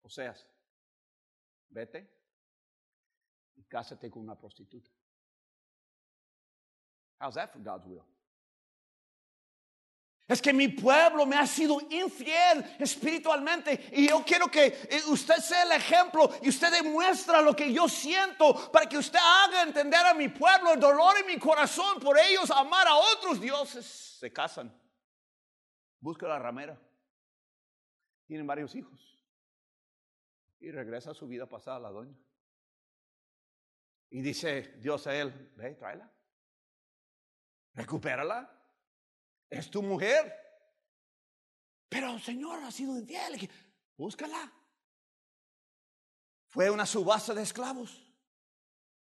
Oseas, 0.04 0.46
vete 1.70 2.08
y 3.56 3.64
cásate 3.64 4.10
con 4.10 4.24
una 4.24 4.36
prostituta. 4.36 4.92
How's 7.20 7.36
that 7.36 7.52
for 7.54 7.60
God's 7.60 7.88
will? 7.88 8.06
Es 10.28 10.42
que 10.42 10.54
mi 10.54 10.70
pueblo 10.70 11.26
me 11.26 11.36
ha 11.36 11.46
sido 11.46 11.82
infiel 11.90 12.64
espiritualmente 12.80 13.90
y 13.92 14.08
yo 14.08 14.24
quiero 14.26 14.48
que 14.50 14.68
eh, 14.90 15.02
usted 15.08 15.36
sea 15.36 15.64
el 15.64 15.74
ejemplo 15.74 16.30
y 16.42 16.50
usted 16.50 16.72
demuestra 16.72 17.42
lo 17.42 17.54
que 17.54 17.74
yo 17.74 17.90
siento 17.90 18.72
para 18.72 18.88
que 18.88 18.98
usted 18.98 19.20
haga 19.20 19.64
entender 19.64 20.06
a 20.06 20.14
mi 20.14 20.30
pueblo 20.30 20.74
el 20.74 20.80
dolor 20.80 21.18
en 21.20 21.28
mi 21.28 21.38
corazón 21.38 22.00
por 22.00 22.18
ellos 22.18 22.50
amar 22.52 22.88
a 22.88 22.96
otros 22.96 23.42
dioses. 23.42 23.86
Se 23.86 24.32
casan 24.32 24.74
busca 26.04 26.28
la 26.28 26.38
ramera. 26.38 26.78
Tienen 28.26 28.46
varios 28.46 28.76
hijos. 28.76 29.18
Y 30.60 30.70
regresa 30.70 31.12
a 31.12 31.14
su 31.14 31.28
vida 31.28 31.48
pasada 31.48 31.80
la 31.80 31.90
doña. 31.90 32.18
Y 34.10 34.22
dice 34.22 34.76
Dios 34.80 35.08
a 35.08 35.16
él, 35.16 35.52
ve, 35.56 35.76
tráela. 35.76 36.12
Recupérala. 37.74 38.50
Es 39.50 39.72
tu 39.72 39.82
mujer. 39.82 40.32
Pero 41.90 42.20
Señor 42.20 42.62
ha 42.64 42.72
sido 42.72 42.98
infiel. 42.98 43.50
Búscala. 43.98 44.52
Fue 46.48 46.70
una 46.70 46.86
subasta 46.86 47.34
de 47.34 47.44
esclavos 47.44 48.13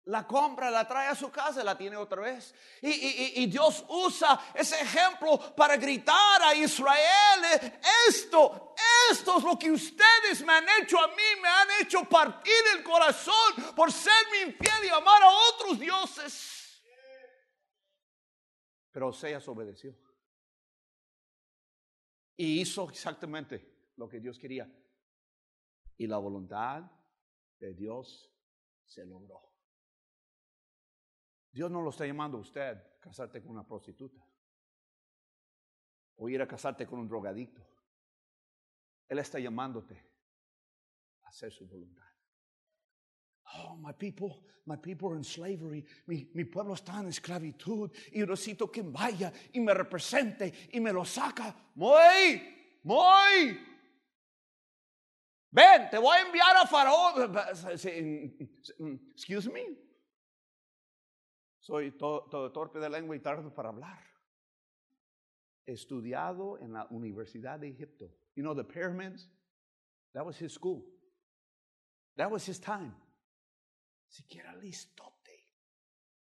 la 0.06 0.26
compra, 0.26 0.70
la 0.70 0.86
trae 0.86 1.08
a 1.08 1.14
su 1.14 1.30
casa, 1.30 1.64
la 1.64 1.76
tiene 1.76 1.96
otra 1.96 2.20
vez. 2.20 2.54
Y, 2.82 3.46
Dios 3.46 3.84
usa 3.88 4.52
ese 4.54 4.80
ejemplo 4.80 5.54
para 5.54 5.76
gritar 5.76 6.42
a 6.42 6.54
Israel, 6.54 7.44
eh, 7.54 7.80
esto, 8.08 8.74
esto 9.10 9.38
es 9.38 9.44
lo 9.44 9.58
que 9.58 9.70
ustedes 9.70 10.44
me 10.44 10.52
han 10.52 10.66
hecho 10.80 10.98
a 10.98 11.08
mí, 11.08 11.40
me 11.40 11.48
han 11.48 11.68
hecho 11.80 12.04
partir 12.04 12.52
el 12.76 12.82
corazón 12.82 13.74
por 13.74 13.90
serme 13.90 14.42
infiel 14.48 14.84
y 14.84 14.88
amar 14.88 15.22
a 15.22 15.30
otros 15.30 15.78
dioses. 15.78 16.82
Pero 18.90 19.08
Oseas 19.08 19.46
obedeció. 19.48 19.96
Y 22.36 22.60
hizo 22.60 22.88
exactamente 22.90 23.92
lo 23.96 24.08
que 24.08 24.20
Dios 24.20 24.38
quería. 24.38 24.70
Y 25.96 26.06
la 26.06 26.18
voluntad 26.18 26.82
de 27.58 27.72
Dios 27.74 28.30
se 28.84 29.04
logró. 29.04 29.53
Dios 31.54 31.70
no 31.70 31.80
lo 31.80 31.90
está 31.90 32.04
llamando 32.04 32.36
a 32.36 32.40
usted 32.40 32.60
a 32.62 33.00
casarte 33.00 33.40
con 33.40 33.52
una 33.52 33.64
prostituta 33.64 34.20
o 36.16 36.28
ir 36.28 36.42
a 36.42 36.48
casarte 36.48 36.84
con 36.84 36.98
un 36.98 37.06
drogadicto. 37.06 37.64
Él 39.08 39.20
está 39.20 39.38
llamándote 39.38 39.94
a 41.22 41.28
hacer 41.28 41.52
su 41.52 41.64
voluntad. 41.64 42.08
Oh, 43.56 43.76
my 43.76 43.92
people, 43.92 44.42
my 44.66 44.76
people 44.76 45.10
are 45.10 45.16
in 45.16 45.22
slavery. 45.22 45.86
Mi, 46.06 46.28
mi 46.34 46.44
pueblo 46.44 46.74
está 46.74 46.98
en 46.98 47.06
esclavitud. 47.06 47.88
Y 48.10 48.20
necesito 48.20 48.68
que 48.68 48.82
vaya 48.82 49.32
y 49.52 49.60
me 49.60 49.72
represente 49.74 50.52
y 50.72 50.80
me 50.80 50.92
lo 50.92 51.04
saca. 51.04 51.54
Muy, 51.76 52.80
muy. 52.82 53.60
Ven, 55.52 55.88
te 55.88 55.98
voy 55.98 56.16
a 56.16 56.22
enviar 56.22 56.56
a 56.56 56.66
Faraón. 56.66 57.32
Excuse 59.14 59.48
me. 59.52 59.93
Soy 61.64 61.92
todo, 61.92 62.52
torpe 62.52 62.78
de 62.78 62.90
lengua 62.90 63.16
y 63.16 63.20
tardo 63.20 63.54
para 63.54 63.70
hablar. 63.70 63.98
Estudiado 65.64 66.58
en 66.58 66.74
la 66.74 66.86
Universidad 66.90 67.58
de 67.58 67.68
Egipto. 67.68 68.10
You 68.34 68.42
know, 68.42 68.54
the 68.54 68.64
pyramids, 68.64 69.30
that 70.12 70.26
was 70.26 70.38
his 70.38 70.52
school. 70.52 70.84
That 72.18 72.30
was 72.30 72.46
his 72.46 72.60
time. 72.60 72.94
Siquiera 74.10 74.54
listote. 74.56 75.14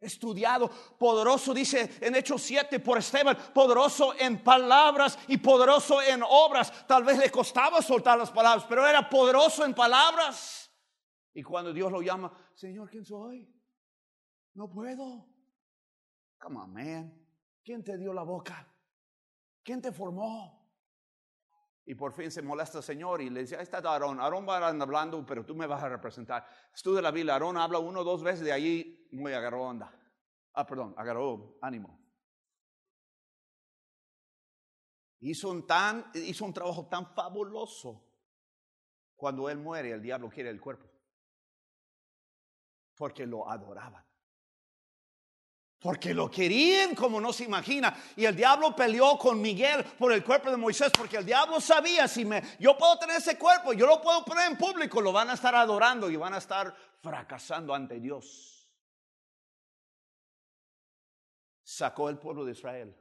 estudiado, 0.01 0.71
poderoso, 0.97 1.53
dice 1.53 1.99
en 2.01 2.15
Hechos 2.15 2.41
7 2.41 2.81
por 2.81 2.97
Esteban, 2.97 3.37
poderoso 3.53 4.15
en 4.19 4.43
palabras 4.43 5.19
y 5.29 5.37
poderoso 5.37 6.01
en 6.01 6.23
obras. 6.23 6.87
Tal 6.87 7.05
vez 7.05 7.19
le 7.19 7.31
costaba 7.31 7.83
soltar 7.83 8.17
las 8.17 8.31
palabras, 8.31 8.65
pero 8.67 8.87
era 8.87 9.11
poderoso 9.11 9.63
en 9.67 9.75
palabras. 9.75 10.73
Y 11.35 11.43
cuando 11.43 11.75
Dios 11.75 11.93
lo 11.93 12.01
llama, 12.01 12.33
Señor, 12.55 12.89
¿quién 12.89 13.05
soy? 13.05 13.58
No 14.59 14.69
puedo. 14.69 15.25
Come 16.37 16.59
on, 16.59 16.73
man. 16.73 17.27
¿Quién 17.63 17.85
te 17.85 17.97
dio 17.97 18.13
la 18.13 18.25
boca? 18.25 18.67
¿Quién 19.63 19.81
te 19.81 19.93
formó? 19.93 20.69
Y 21.87 21.95
por 21.95 22.13
fin 22.13 22.29
se 22.33 22.43
molesta 22.43 22.79
el 22.79 22.85
Señor 22.85 23.23
y 23.23 23.31
le 23.31 23.43
dice, 23.43 23.55
ahí 23.55 23.63
está 23.63 23.79
Aarón, 23.79 24.19
Aarón 24.19 24.49
va 24.49 24.57
hablando, 24.67 25.25
pero 25.25 25.47
tú 25.47 25.55
me 25.55 25.69
vas 25.69 25.85
a 25.85 25.89
representar. 25.89 26.45
Estudia 26.75 27.01
la 27.01 27.13
Biblia, 27.13 27.35
Aarón 27.35 27.57
habla 27.57 27.79
uno 27.79 28.01
o 28.01 28.05
dos 28.05 28.25
veces, 28.25 28.45
de 28.45 28.51
allí 28.51 29.09
muy 29.13 29.33
agarró 29.33 29.63
onda. 29.63 29.97
Ah, 30.55 30.67
perdón, 30.67 30.93
agarró 30.97 31.57
ánimo. 31.63 31.97
Hizo 35.21 35.51
un, 35.51 35.69
tan, 35.69 36.11
hizo 36.15 36.45
un 36.45 36.53
trabajo 36.53 36.89
tan 36.89 37.15
fabuloso. 37.15 38.05
Cuando 39.15 39.49
él 39.49 39.59
muere, 39.59 39.93
el 39.93 40.03
diablo 40.03 40.29
quiere 40.29 40.51
el 40.51 40.61
cuerpo. 40.61 40.91
Porque 42.97 43.25
lo 43.25 43.49
adoraban 43.49 44.08
porque 45.81 46.13
lo 46.13 46.31
querían 46.31 46.95
como 46.95 47.21
no 47.21 47.33
se 47.33 47.45
imagina. 47.45 47.97
Y 48.17 48.25
el 48.25 48.35
diablo 48.35 48.75
peleó 48.75 49.17
con 49.17 49.41
Miguel 49.41 49.85
por 49.99 50.13
el 50.13 50.25
cuerpo 50.25 50.51
de 50.51 50.57
Moisés, 50.57 50.91
porque 50.97 51.19
el 51.19 51.25
diablo 51.25 51.61
sabía, 51.61 52.09
si 52.09 52.25
me, 52.25 52.43
yo 52.59 52.77
puedo 52.77 52.99
tener 52.99 53.17
ese 53.17 53.39
cuerpo, 53.39 53.73
yo 53.73 53.87
lo 53.87 54.01
puedo 54.01 54.25
poner 54.25 54.51
en 54.51 54.59
público, 54.59 55.01
lo 55.01 55.13
van 55.13 55.31
a 55.31 55.35
estar 55.35 55.55
adorando 55.55 56.11
y 56.11 56.17
van 56.17 56.35
a 56.35 56.39
estar 56.39 56.75
fracasando 57.01 57.75
ante 57.75 58.01
Dios. 58.01 58.55
Sacó 61.63 62.09
el 62.09 62.19
pueblo 62.19 62.45
de 62.45 62.53
Israel, 62.53 62.97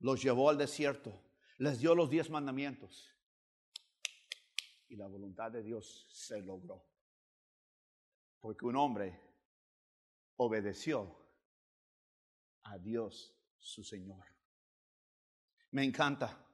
los 0.00 0.22
llevó 0.22 0.50
al 0.50 0.58
desierto, 0.58 1.22
les 1.58 1.78
dio 1.78 1.94
los 1.94 2.10
diez 2.10 2.28
mandamientos 2.28 3.10
y 4.88 4.96
la 4.96 5.06
voluntad 5.06 5.52
de 5.52 5.62
Dios 5.62 6.06
se 6.10 6.42
logró. 6.42 6.84
Porque 8.40 8.66
un 8.66 8.76
hombre 8.76 9.20
obedeció 10.36 11.19
a 12.64 12.78
Dios 12.78 13.34
su 13.58 13.82
Señor. 13.82 14.24
Me 15.72 15.84
encanta. 15.84 16.46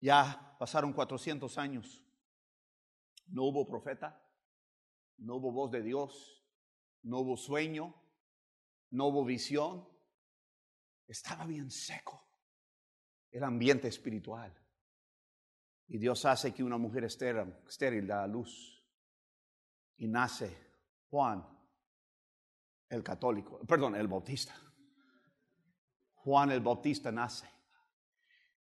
Ya 0.00 0.56
pasaron 0.58 0.92
400 0.92 1.58
años. 1.58 2.04
No 3.26 3.44
hubo 3.44 3.66
profeta, 3.66 4.22
no 5.18 5.36
hubo 5.36 5.52
voz 5.52 5.70
de 5.70 5.82
Dios, 5.82 6.42
no 7.02 7.18
hubo 7.20 7.36
sueño, 7.36 7.94
no 8.90 9.06
hubo 9.08 9.24
visión. 9.24 9.86
Estaba 11.06 11.44
bien 11.46 11.70
seco 11.70 12.28
el 13.30 13.44
ambiente 13.44 13.88
espiritual. 13.88 14.54
Y 15.88 15.98
Dios 15.98 16.24
hace 16.24 16.52
que 16.52 16.62
una 16.62 16.78
mujer 16.78 17.04
estéril, 17.04 17.54
estéril 17.66 18.06
da 18.06 18.22
a 18.22 18.26
luz. 18.26 18.84
Y 19.96 20.06
nace 20.06 20.68
Juan, 21.10 21.46
el 22.90 23.02
católico, 23.02 23.60
perdón, 23.66 23.96
el 23.96 24.08
bautista. 24.08 24.54
Juan 26.28 26.50
el 26.50 26.60
Bautista 26.60 27.10
nace. 27.10 27.46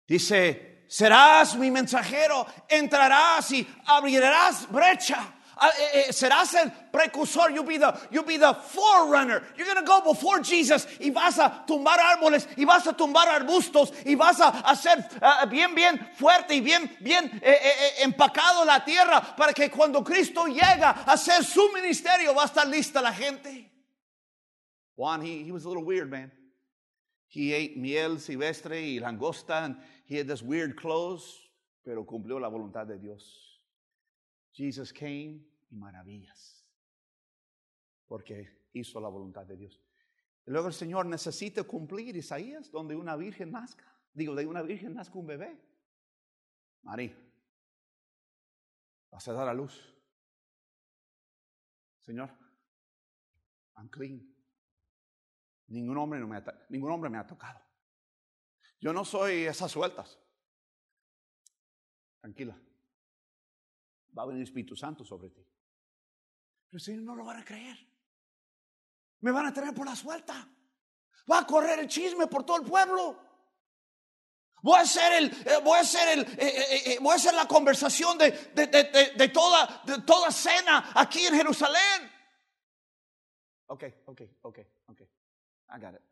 Dice, 0.06 0.84
serás 0.88 1.56
mi 1.56 1.70
mensajero, 1.70 2.46
entrarás 2.68 3.50
y 3.50 3.66
abrirás 3.86 4.70
brecha. 4.70 5.34
Ah, 5.60 5.70
eh, 5.76 6.04
eh, 6.06 6.12
serás 6.12 6.54
el 6.54 6.70
precursor, 6.92 7.50
you'll 7.50 7.66
be, 7.66 7.78
the, 7.78 7.92
you'll 8.12 8.24
be 8.24 8.38
the 8.38 8.54
forerunner. 8.54 9.42
You're 9.56 9.66
going 9.66 9.84
to 9.84 9.84
go 9.84 10.00
before 10.00 10.40
Jesus 10.40 10.86
y 11.00 11.10
vas 11.10 11.40
a 11.40 11.64
tumbar 11.66 11.98
árboles 11.98 12.46
y 12.56 12.64
vas 12.64 12.86
a 12.86 12.92
tumbar 12.92 13.28
arbustos 13.28 13.92
y 14.06 14.14
vas 14.14 14.40
a 14.40 14.50
hacer 14.60 15.04
uh, 15.20 15.48
bien, 15.48 15.74
bien 15.74 15.98
fuerte 16.14 16.54
y 16.54 16.60
bien, 16.60 16.96
bien 17.00 17.40
eh, 17.42 17.94
empacado 18.02 18.64
la 18.64 18.84
tierra 18.84 19.20
para 19.36 19.52
que 19.52 19.68
cuando 19.68 20.04
Cristo 20.04 20.46
llega 20.46 20.90
a 20.90 21.14
hacer 21.14 21.44
su 21.44 21.72
ministerio 21.72 22.36
va 22.36 22.42
a 22.42 22.46
estar 22.46 22.68
lista 22.68 23.02
la 23.02 23.12
gente. 23.12 23.77
Juan, 24.98 25.22
he, 25.22 25.44
he 25.44 25.52
was 25.52 25.64
a 25.64 25.68
little 25.68 25.84
weird, 25.84 26.10
man. 26.10 26.32
He 27.28 27.52
ate 27.54 27.76
miel 27.76 28.18
silvestre 28.18 28.82
y 28.82 28.98
langosta, 28.98 29.64
and 29.64 29.76
he 30.04 30.16
had 30.16 30.26
this 30.26 30.42
weird 30.42 30.74
clothes, 30.74 31.38
pero 31.84 32.04
cumplió 32.04 32.40
la 32.40 32.48
voluntad 32.48 32.84
de 32.88 32.98
Dios. 32.98 33.60
Jesus 34.50 34.92
came 34.92 35.46
y 35.70 35.76
maravillas, 35.76 36.64
porque 38.08 38.48
hizo 38.72 38.98
la 39.00 39.08
voluntad 39.08 39.46
de 39.46 39.56
Dios. 39.56 39.80
Y 40.44 40.50
luego 40.50 40.66
el 40.66 40.74
Señor 40.74 41.06
necesita 41.06 41.62
cumplir 41.62 42.16
Isaías, 42.16 42.68
donde 42.72 42.96
una 42.96 43.14
virgen 43.14 43.52
nazca. 43.52 43.84
Digo, 44.12 44.34
de 44.34 44.46
una 44.46 44.62
virgen 44.62 44.94
nazca 44.94 45.16
un 45.16 45.28
bebé. 45.28 45.56
María, 46.82 47.16
vas 49.12 49.28
a 49.28 49.32
dar 49.32 49.46
a 49.48 49.54
luz. 49.54 49.94
Señor, 52.00 52.30
I'm 53.76 53.88
clean. 53.90 54.37
Ningún 55.68 55.96
hombre, 55.98 56.18
no 56.18 56.26
me 56.26 56.38
ha, 56.38 56.44
ningún 56.68 56.90
hombre 56.90 57.10
me 57.10 57.18
ha 57.18 57.26
tocado. 57.26 57.60
Yo 58.80 58.92
no 58.92 59.04
soy 59.04 59.44
esas 59.44 59.70
sueltas. 59.70 60.18
Tranquila. 62.20 62.58
Va 64.16 64.22
a 64.22 64.26
venir 64.26 64.42
Espíritu 64.42 64.74
Santo 64.74 65.04
sobre 65.04 65.30
ti. 65.30 65.46
Pero 66.70 66.80
Señor 66.80 67.02
no 67.02 67.14
lo 67.14 67.24
van 67.24 67.38
a 67.38 67.44
creer. 67.44 67.76
Me 69.20 69.30
van 69.30 69.46
a 69.46 69.52
tener 69.52 69.74
por 69.74 69.86
la 69.86 69.96
suelta. 69.96 70.48
Va 71.30 71.40
a 71.40 71.46
correr 71.46 71.80
el 71.80 71.88
chisme 71.88 72.26
por 72.26 72.44
todo 72.44 72.58
el 72.58 72.64
pueblo. 72.64 73.28
Voy 74.62 74.78
a 74.78 74.82
hacer 74.82 75.12
el, 75.12 75.26
eh, 75.46 75.60
voy 75.62 75.78
a 75.78 75.82
hacer 75.82 76.18
el, 76.18 76.24
eh, 76.38 76.92
eh, 76.94 76.98
voy 77.00 77.12
a 77.12 77.16
hacer 77.16 77.34
la 77.34 77.46
conversación 77.46 78.18
de, 78.18 78.30
de, 78.54 78.66
de, 78.66 79.12
de, 79.16 79.28
toda, 79.28 79.82
de 79.84 80.02
toda 80.02 80.32
cena 80.32 80.90
aquí 80.94 81.26
en 81.26 81.34
Jerusalén. 81.34 82.10
Ok, 83.66 83.84
ok, 84.06 84.22
ok, 84.42 84.58
ok. 84.86 85.00
I 85.70 85.78
got 85.78 85.94
it. 85.94 86.02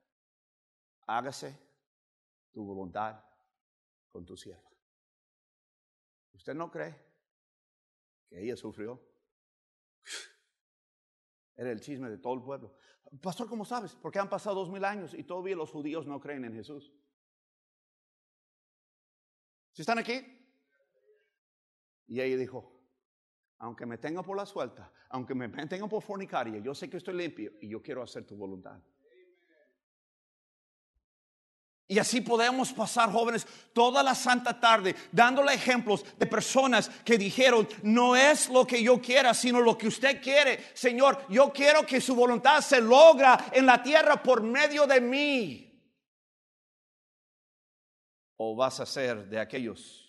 Hágase 1.07 1.57
tu 2.53 2.65
voluntad 2.65 3.23
con 4.09 4.25
tu 4.25 4.37
sierva. 4.37 4.71
¿Usted 6.35 6.55
no 6.55 6.71
cree 6.71 6.95
que 8.29 8.43
ella 8.43 8.57
sufrió? 8.57 9.01
Era 11.57 11.71
el 11.71 11.81
chisme 11.81 12.11
de 12.11 12.19
todo 12.19 12.35
el 12.35 12.43
pueblo. 12.43 12.75
Pastor, 13.23 13.49
¿cómo 13.49 13.65
sabes? 13.65 13.95
Porque 13.95 14.19
han 14.19 14.29
pasado 14.29 14.57
dos 14.57 14.71
mil 14.71 14.85
años 14.85 15.15
y 15.15 15.25
todavía 15.25 15.57
los 15.57 15.71
judíos 15.71 16.07
no 16.07 16.21
creen 16.21 16.45
en 16.45 16.55
Jesús. 16.55 16.93
¿Si 19.73 19.83
están 19.83 19.99
aquí? 19.99 20.21
Y 22.09 22.21
ella 22.21 22.37
dijo, 22.37 22.77
aunque 23.59 23.87
me 23.87 23.99
tenga 23.99 24.23
por 24.23 24.37
la 24.37 24.47
suelta, 24.47 24.93
aunque 25.09 25.35
me 25.35 25.49
tenga 25.67 25.87
por 25.87 26.03
fornicaria, 26.03 26.59
yo 26.59 26.75
sé 26.75 26.91
que 26.91 26.97
estoy 26.97 27.15
limpio 27.15 27.53
y 27.61 27.69
yo 27.69 27.83
quiero 27.83 28.03
hacer 28.03 28.27
tu 28.27 28.37
voluntad. 28.37 28.81
Y 31.89 32.01
así 32.01 32.21
podemos 32.21 32.73
pasar, 32.73 33.13
jóvenes, 33.13 33.47
toda 33.73 34.03
la 34.03 34.15
santa 34.15 34.59
tarde 34.59 34.97
dándole 35.13 35.55
ejemplos 35.55 36.05
de 36.19 36.27
personas 36.27 36.89
que 37.05 37.17
dijeron, 37.17 37.69
no 37.83 38.17
es 38.17 38.49
lo 38.49 38.67
que 38.67 38.83
yo 38.83 39.01
quiera, 39.01 39.33
sino 39.35 39.61
lo 39.61 39.79
que 39.79 39.87
usted 39.87 40.21
quiere. 40.21 40.65
Señor, 40.75 41.25
yo 41.29 41.53
quiero 41.53 41.87
que 41.87 42.01
su 42.01 42.17
voluntad 42.17 42.61
se 42.61 42.81
logra 42.81 43.51
en 43.53 43.67
la 43.67 43.81
tierra 43.83 44.21
por 44.21 44.43
medio 44.43 44.85
de 44.87 45.01
mí. 45.01 45.63
O 48.37 48.57
vas 48.57 48.81
a 48.81 48.87
ser 48.87 49.29
de 49.29 49.39
aquellos. 49.39 50.03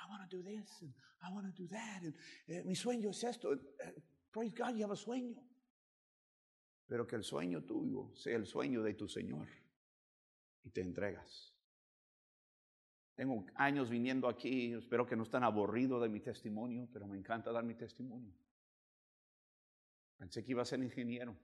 I 0.00 0.08
want 0.08 0.30
to 0.30 0.36
do 0.36 0.42
this, 0.44 0.80
and 0.80 0.94
I 1.20 1.32
want 1.34 1.44
to 1.44 1.62
do 1.62 1.68
that. 1.68 2.02
Eh, 2.46 2.62
mi 2.64 2.76
sueño 2.76 3.10
es 3.10 3.24
esto. 3.24 3.52
Eh, 3.52 3.58
praise 4.32 4.54
God, 4.54 4.76
you 4.76 4.84
have 4.84 4.92
a 4.92 4.96
sueño 4.96 5.34
pero 6.86 7.06
que 7.06 7.16
el 7.16 7.24
sueño 7.24 7.62
tuyo 7.62 8.14
sea 8.14 8.36
el 8.36 8.46
sueño 8.46 8.82
de 8.82 8.94
tu 8.94 9.08
Señor 9.08 9.48
y 10.62 10.70
te 10.70 10.80
entregas. 10.80 11.52
Tengo 13.14 13.46
años 13.54 13.88
viniendo 13.88 14.28
aquí, 14.28 14.74
espero 14.74 15.06
que 15.06 15.16
no 15.16 15.22
estén 15.22 15.42
aburridos 15.42 16.02
de 16.02 16.08
mi 16.08 16.20
testimonio, 16.20 16.86
pero 16.92 17.06
me 17.06 17.16
encanta 17.16 17.50
dar 17.50 17.64
mi 17.64 17.74
testimonio. 17.74 18.32
Pensé 20.18 20.44
que 20.44 20.52
iba 20.52 20.62
a 20.62 20.66
ser 20.66 20.82
ingeniero. 20.82 21.34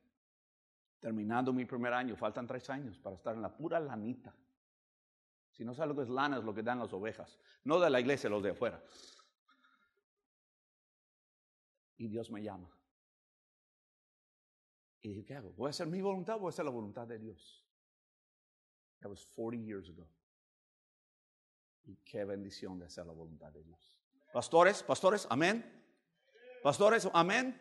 Terminando 1.01 1.53
mi 1.53 1.65
primer 1.65 1.93
año, 1.95 2.15
faltan 2.15 2.47
tres 2.47 2.69
años 2.71 2.99
para 2.99 3.17
estar 3.17 3.35
en 3.35 3.43
la 3.43 3.57
pura 3.57 3.81
lanita. 3.81 4.35
Si 5.51 5.65
no 5.65 5.75
sabes 5.75 5.89
lo 5.89 5.97
que 5.97 6.03
es 6.03 6.09
lana, 6.09 6.39
es 6.39 6.45
lo 6.45 6.55
que 6.55 6.63
dan 6.63 6.79
las 6.79 6.93
ovejas. 6.93 7.39
No 7.65 7.81
de 7.81 7.91
la 7.91 8.01
iglesia, 8.01 8.31
los 8.31 8.43
de 8.43 8.51
afuera. 8.51 8.83
Y 11.97 12.09
Dios 12.09 12.31
me 12.31 12.43
llama. 12.43 12.71
Y 15.03 15.09
dije, 15.09 15.25
¿qué 15.25 15.35
hago? 15.35 15.53
¿Voy 15.53 15.67
a 15.67 15.71
hacer 15.71 15.89
mi 15.89 16.01
voluntad 16.01 16.37
o 16.37 16.41
voy 16.41 16.49
a 16.49 16.51
hacer 16.51 16.65
la 16.65 16.71
voluntad 16.71 17.07
de 17.09 17.19
Dios? 17.19 17.67
That 19.01 19.11
was 19.11 19.27
40 19.27 19.65
years 19.65 19.89
ago. 19.89 20.09
Y 21.85 21.97
qué 22.05 22.25
bendición 22.25 22.79
de 22.79 22.87
hacer 22.87 23.05
la 23.05 23.13
voluntad 23.13 23.53
de 23.53 23.65
Dios. 23.65 23.99
Pastores, 24.33 24.83
pastores, 24.85 25.27
amén. 25.29 25.65
Pastores, 26.63 27.09
amén. 27.13 27.61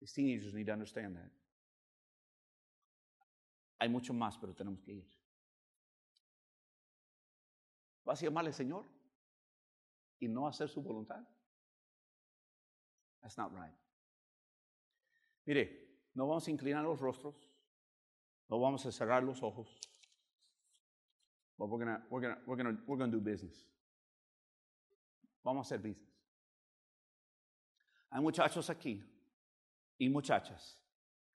These 0.00 0.14
teenagers 0.14 0.52
need 0.52 0.66
to 0.66 0.72
understand 0.72 1.16
that. 1.16 1.30
Hay 3.78 3.88
mucho 3.88 4.12
más, 4.12 4.36
pero 4.36 4.52
tenemos 4.52 4.82
que 4.82 4.92
ir. 4.92 5.08
¿Vas 8.04 8.20
a 8.20 8.24
llamarle 8.24 8.52
Señor 8.52 8.84
y 10.18 10.26
no 10.26 10.48
hacer 10.48 10.68
su 10.68 10.82
voluntad? 10.82 11.24
That's 13.20 13.38
not 13.38 13.52
right. 13.52 13.76
Mire, 15.46 15.89
no 16.20 16.26
vamos 16.26 16.46
a 16.46 16.50
inclinar 16.50 16.84
los 16.84 17.00
rostros, 17.00 17.34
no 18.50 18.60
vamos 18.60 18.84
a 18.84 18.92
cerrar 18.92 19.22
los 19.22 19.42
ojos. 19.42 19.80
But 21.56 21.70
we're 21.70 21.78
gonna, 21.78 22.06
we're 22.10 22.20
gonna, 22.20 22.38
we're 22.46 22.56
gonna, 22.62 22.78
we're 22.86 22.98
gonna 22.98 23.10
do 23.10 23.20
business. 23.20 23.66
Vamos 25.42 25.64
a 25.64 25.66
hacer 25.66 25.78
business. 25.78 26.12
Hay 28.10 28.20
muchachos 28.20 28.68
aquí 28.68 29.02
y 29.96 30.10
muchachas 30.10 30.78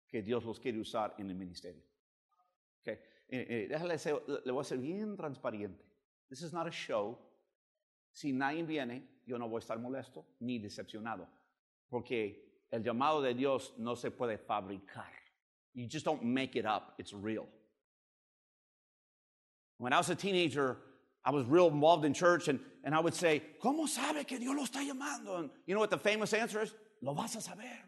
que 0.06 0.20
Dios 0.20 0.44
los 0.44 0.60
quiere 0.60 0.78
usar 0.78 1.14
en 1.16 1.30
el 1.30 1.36
ministerio. 1.36 1.82
Okay. 2.82 2.98
Eh, 3.30 3.46
eh, 3.48 3.66
déjale 3.70 3.96
ser, 3.96 4.22
le 4.44 4.52
voy 4.52 4.60
a 4.60 4.64
ser 4.64 4.76
bien 4.76 5.16
transparente. 5.16 5.82
This 6.28 6.42
is 6.42 6.52
not 6.52 6.66
a 6.66 6.70
show. 6.70 7.18
Si 8.12 8.34
nadie 8.34 8.62
viene, 8.64 9.22
yo 9.24 9.38
no 9.38 9.48
voy 9.48 9.56
a 9.56 9.60
estar 9.60 9.78
molesto 9.78 10.26
ni 10.40 10.58
decepcionado. 10.58 11.26
Porque 11.88 12.53
el 12.74 12.82
llamado 12.82 13.22
de 13.22 13.34
Dios 13.34 13.72
no 13.78 13.94
se 13.94 14.10
puede 14.10 14.36
fabricar. 14.36 15.06
You 15.74 15.86
just 15.86 16.04
don't 16.04 16.24
make 16.24 16.56
it 16.56 16.66
up, 16.66 16.94
it's 16.98 17.12
real. 17.12 17.46
When 19.78 19.92
I 19.92 19.98
was 19.98 20.10
a 20.10 20.14
teenager, 20.14 20.76
I 21.24 21.30
was 21.30 21.46
real 21.46 21.68
involved 21.68 22.04
in 22.04 22.12
church 22.14 22.48
and, 22.48 22.58
and 22.82 22.94
I 22.94 23.00
would 23.00 23.14
say, 23.14 23.42
¿Cómo 23.62 23.88
sabe 23.88 24.26
que 24.26 24.38
Dios 24.38 24.54
lo 24.56 24.64
está 24.64 24.84
llamando? 24.84 25.38
And 25.38 25.50
you 25.66 25.74
know 25.74 25.80
what 25.80 25.90
the 25.90 25.98
famous 25.98 26.32
answer 26.32 26.60
is? 26.62 26.74
Lo 27.00 27.14
vas 27.14 27.36
a 27.36 27.40
saber. 27.40 27.78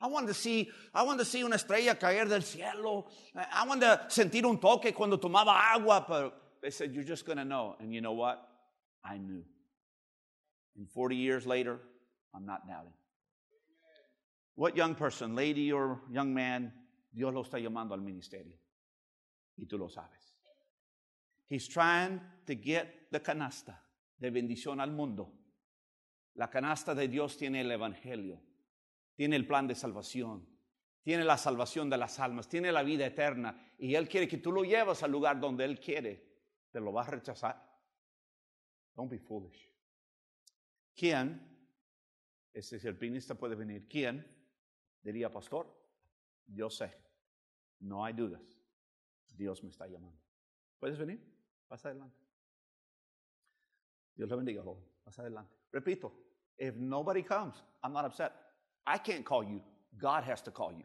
I 0.00 0.08
wanted 0.08 0.28
to 0.28 0.34
see, 0.34 0.70
I 0.92 1.02
wanted 1.02 1.20
to 1.20 1.24
see 1.24 1.42
una 1.42 1.54
estrella 1.54 1.94
caer 1.94 2.26
del 2.26 2.42
cielo. 2.42 3.06
I 3.34 3.66
wanted 3.66 3.86
to 3.86 4.00
sentir 4.08 4.44
un 4.44 4.58
toque 4.58 4.94
cuando 4.94 5.16
tomaba 5.16 5.54
agua, 5.74 6.04
but 6.06 6.34
they 6.60 6.70
said, 6.70 6.92
You're 6.92 7.04
just 7.04 7.24
going 7.24 7.38
to 7.38 7.44
know. 7.44 7.76
And 7.78 7.94
you 7.94 8.00
know 8.00 8.12
what? 8.12 8.46
I 9.04 9.16
knew. 9.16 9.44
And 10.76 10.90
40 10.90 11.16
years 11.16 11.46
later, 11.46 11.78
I'm 12.34 12.44
not 12.44 12.66
doubting. 12.66 12.92
What 14.56 14.74
young 14.74 14.94
person, 14.94 15.34
lady 15.34 15.70
or 15.70 16.00
young 16.10 16.32
man, 16.32 16.72
Dios 17.12 17.32
lo 17.32 17.42
está 17.42 17.58
llamando 17.58 17.94
al 17.94 18.00
ministerio? 18.00 18.58
Y 19.56 19.66
tú 19.66 19.78
lo 19.78 19.88
sabes. 19.88 20.34
He's 21.46 21.68
trying 21.68 22.20
to 22.46 22.54
get 22.54 23.10
the 23.10 23.20
canasta 23.20 23.78
de 24.18 24.30
bendición 24.30 24.80
al 24.80 24.92
mundo. 24.92 25.32
La 26.34 26.48
canasta 26.48 26.94
de 26.94 27.06
Dios 27.08 27.36
tiene 27.36 27.60
el 27.60 27.70
Evangelio, 27.70 28.42
tiene 29.14 29.36
el 29.36 29.46
plan 29.46 29.66
de 29.66 29.74
salvación, 29.74 30.46
tiene 31.02 31.24
la 31.24 31.38
salvación 31.38 31.88
de 31.88 31.98
las 31.98 32.18
almas, 32.18 32.48
tiene 32.48 32.72
la 32.72 32.82
vida 32.82 33.06
eterna 33.06 33.74
y 33.78 33.94
Él 33.94 34.08
quiere 34.08 34.26
que 34.26 34.38
tú 34.38 34.52
lo 34.52 34.64
lleves 34.64 35.02
al 35.02 35.12
lugar 35.12 35.38
donde 35.38 35.64
Él 35.64 35.78
quiere. 35.78 36.26
¿Te 36.70 36.80
lo 36.80 36.92
vas 36.92 37.08
a 37.08 37.12
rechazar? 37.12 37.62
Don't 38.94 39.10
be 39.10 39.18
foolish. 39.18 39.70
¿Quién? 40.94 41.40
Este 42.52 42.92
pinista 42.94 43.34
puede 43.34 43.54
venir. 43.54 43.86
¿Quién? 43.86 44.35
Diría, 45.06 45.30
pastor, 45.30 45.68
yo 46.48 46.68
sé, 46.68 46.92
no 47.78 48.04
hay 48.04 48.12
dudas. 48.12 48.42
Dios 49.36 49.62
me 49.62 49.70
está 49.70 49.86
llamando. 49.86 50.18
¿Puedes 50.80 50.98
venir? 50.98 51.24
Pasa 51.68 51.90
adelante. 51.90 52.18
Dios 54.16 54.28
le 54.28 54.34
bendiga, 54.34 54.64
joven. 54.64 54.84
Pasa 55.04 55.22
adelante. 55.22 55.54
Repito, 55.70 56.12
if 56.58 56.74
nobody 56.74 57.22
comes, 57.22 57.62
I'm 57.84 57.92
not 57.92 58.04
upset. 58.04 58.32
I 58.84 58.98
can't 58.98 59.24
call 59.24 59.44
you. 59.44 59.62
God 59.96 60.24
has 60.24 60.42
to 60.42 60.50
call 60.50 60.72
you. 60.72 60.84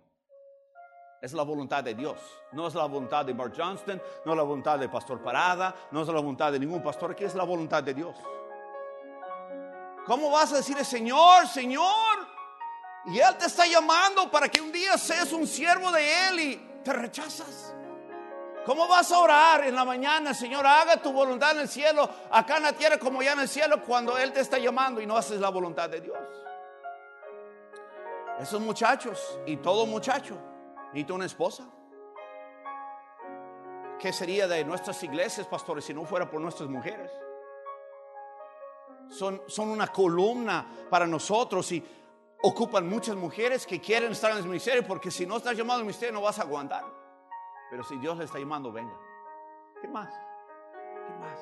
Es 1.19 1.34
la 1.34 1.43
voluntad 1.43 1.84
de 1.84 1.95
Dios. 1.95 2.19
No 2.51 2.67
es 2.67 2.76
la 2.76 2.86
voluntad 2.86 3.26
de 3.26 3.34
Mark 3.34 3.53
Johnston, 3.57 3.99
no 4.24 4.34
es 4.34 4.38
la 4.38 4.43
voluntad 4.43 4.78
del 4.78 4.91
pastor 4.91 5.24
Parada, 5.24 5.74
no 5.91 6.03
es 6.03 6.07
la 6.07 6.19
voluntad 6.19 6.51
de 6.51 6.59
ningún 6.59 6.84
pastor 6.84 7.13
aquí, 7.13 7.24
es 7.24 7.34
la 7.34 7.43
voluntad 7.43 7.82
de 7.82 7.95
Dios. 7.95 8.15
¿Cómo 10.05 10.30
vas 10.30 10.53
a 10.53 10.57
decirle, 10.57 10.84
Señor, 10.84 11.47
Señor? 11.47 12.11
Y 13.06 13.20
Él 13.20 13.36
te 13.38 13.47
está 13.47 13.66
llamando 13.66 14.30
para 14.30 14.47
que 14.49 14.62
un 14.62 14.72
día 14.72 14.97
seas 14.97 15.34
un 15.34 15.47
siervo 15.47 15.91
de 15.91 16.28
Él 16.28 16.39
y 16.39 16.56
te 16.84 16.93
rechazas. 16.93 17.74
¿Cómo 18.66 18.88
vas 18.88 19.12
a 19.12 19.18
orar 19.18 19.66
en 19.66 19.74
la 19.74 19.84
mañana, 19.84 20.36
Señor? 20.36 20.66
Haga 20.68 20.97
tu 20.97 21.12
voluntad 21.12 21.52
en 21.52 21.62
el 21.62 21.68
cielo, 21.68 22.08
acá 22.30 22.58
en 22.58 22.64
la 22.64 22.74
tierra 22.74 22.99
como 22.99 23.24
ya 23.24 23.34
en 23.34 23.39
el 23.39 23.49
cielo, 23.49 23.82
cuando 23.82 24.18
Él 24.18 24.32
te 24.32 24.41
está 24.41 24.60
llamando 24.60 25.02
y 25.02 25.08
no 25.08 25.18
haces 25.18 25.39
la 25.39 25.49
voluntad 25.49 25.89
de 25.89 26.02
Dios. 26.02 26.18
Esos 28.39 28.62
muchachos 28.62 29.39
y 29.47 29.58
todo 29.58 29.88
muchacho 29.88 30.38
necesita 30.88 31.14
una 31.14 31.26
esposa. 31.26 31.64
¿Qué 33.99 34.14
sería 34.14 34.47
de 34.47 34.64
nuestras 34.64 35.02
iglesias, 35.04 35.47
pastores, 35.47 35.86
si 35.86 35.93
no 35.93 36.06
fuera 36.06 36.30
por 36.30 36.39
nuestras 36.39 36.70
mujeres? 36.70 37.12
Son, 39.10 39.41
son 39.47 39.70
una 39.70 39.88
columna 39.88 40.66
para 40.89 41.06
nosotros 41.06 41.72
y 41.72 41.84
ocupan 42.44 42.88
muchas 42.88 43.16
mujeres 43.16 43.66
que 43.66 43.80
quieren 43.80 44.12
estar 44.12 44.32
en 44.32 44.38
el 44.38 44.44
ministerio 44.46 44.86
porque 44.86 45.12
si 45.12 45.26
no 45.26 45.38
estás 45.38 45.56
llamado 45.56 45.80
al 45.80 45.86
ministerio 45.86 46.14
no 46.14 46.22
vas 46.22 46.39
a 46.39 46.44
aguantar. 46.44 46.84
Pero 47.70 47.84
si 47.84 47.98
Dios 47.98 48.18
le 48.18 48.26
está 48.26 48.39
llamando, 48.39 48.72
venga. 48.72 48.98
¿Qué 49.82 49.88
más? 49.88 50.14
¿Qué 51.08 51.14
más? 51.20 51.39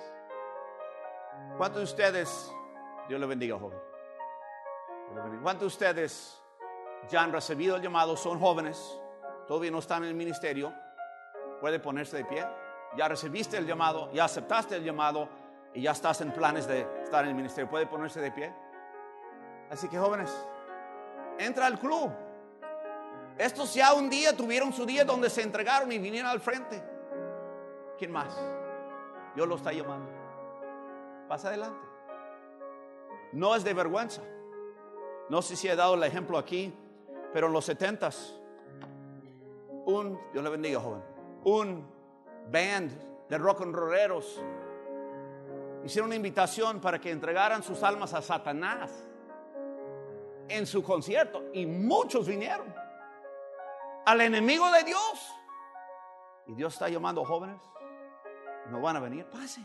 ¿Cuántos 1.58 1.80
de 1.80 1.84
ustedes, 1.86 2.54
Dios 3.08 3.20
le 3.20 3.26
bendiga, 3.26 3.58
joven? 3.58 3.80
¿Cuántos 5.42 5.62
de 5.62 5.68
ustedes 5.68 6.42
ya 7.10 7.24
han 7.24 7.32
recibido 7.32 7.76
el 7.76 7.82
llamado? 7.82 8.16
Son 8.16 8.40
jóvenes, 8.40 9.00
todavía 9.48 9.72
no 9.72 9.80
están 9.80 10.04
en 10.04 10.10
el 10.10 10.16
ministerio. 10.16 10.74
Puede 11.60 11.80
ponerse 11.80 12.18
de 12.18 12.26
pie. 12.26 12.46
Ya 12.96 13.08
recibiste 13.08 13.58
el 13.58 13.66
llamado, 13.66 14.12
ya 14.14 14.26
aceptaste 14.26 14.76
el 14.76 14.84
llamado 14.84 15.28
y 15.74 15.82
ya 15.82 15.92
estás 15.92 16.22
en 16.22 16.32
planes 16.32 16.68
de 16.68 16.88
estar 17.04 17.24
en 17.24 17.32
el 17.32 17.36
ministerio. 17.36 17.70
Puede 17.70 17.88
ponerse 17.88 18.22
de 18.22 18.32
pie. 18.32 18.54
Así 19.70 19.88
que 19.90 20.00
jóvenes, 20.00 20.32
entra 21.40 21.66
al 21.66 21.80
club. 21.80 22.12
Estos 23.38 23.74
ya 23.74 23.94
un 23.94 24.10
día 24.10 24.36
tuvieron 24.36 24.74
su 24.74 24.86
día 24.86 25.06
donde 25.06 25.30
se 25.30 25.42
entregaron 25.42 25.92
y 25.92 25.98
vinieron 25.98 26.30
al 26.30 26.42
frente. 26.42 26.84
¿Quién 27.98 28.12
más? 28.12 28.38
Dios 29.34 29.48
lo 29.48 29.56
está 29.56 29.72
llamando. 29.72 30.12
Pasa 31.28 31.48
adelante. 31.48 31.88
No 33.32 33.56
es 33.56 33.64
de 33.64 33.74
vergüenza. 33.74 34.22
No 35.30 35.42
sé 35.42 35.56
si 35.56 35.68
he 35.68 35.76
dado 35.76 35.94
el 35.94 36.04
ejemplo 36.04 36.38
aquí, 36.38 36.74
pero 37.34 37.48
en 37.48 37.54
los 37.54 37.66
setentas, 37.66 38.36
un, 39.86 40.20
Dios 40.34 40.44
le 40.44 40.50
bendiga, 40.50 40.80
joven, 40.80 41.04
un 41.46 41.88
band 42.52 42.92
de 43.30 43.38
rock 43.38 43.62
and 43.62 43.76
rolleros 43.76 44.42
hicieron 45.86 46.08
una 46.08 46.16
invitación 46.16 46.82
para 46.82 47.00
que 47.00 47.12
entregaran 47.12 47.64
sus 47.64 47.84
almas 47.84 48.14
a 48.14 48.22
Satanás 48.22 48.92
en 50.50 50.66
su 50.66 50.84
concierto 50.84 51.44
y 51.54 51.66
muchos 51.66 52.28
vinieron 52.28 52.74
al 54.06 54.22
enemigo 54.22 54.70
de 54.72 54.84
Dios. 54.84 55.36
Y 56.48 56.54
Dios 56.56 56.74
está 56.74 56.90
llamando 56.90 57.24
jóvenes. 57.24 57.62
No 58.70 58.82
van 58.82 58.98
a 58.98 59.00
venir, 59.00 59.26
pase. 59.26 59.62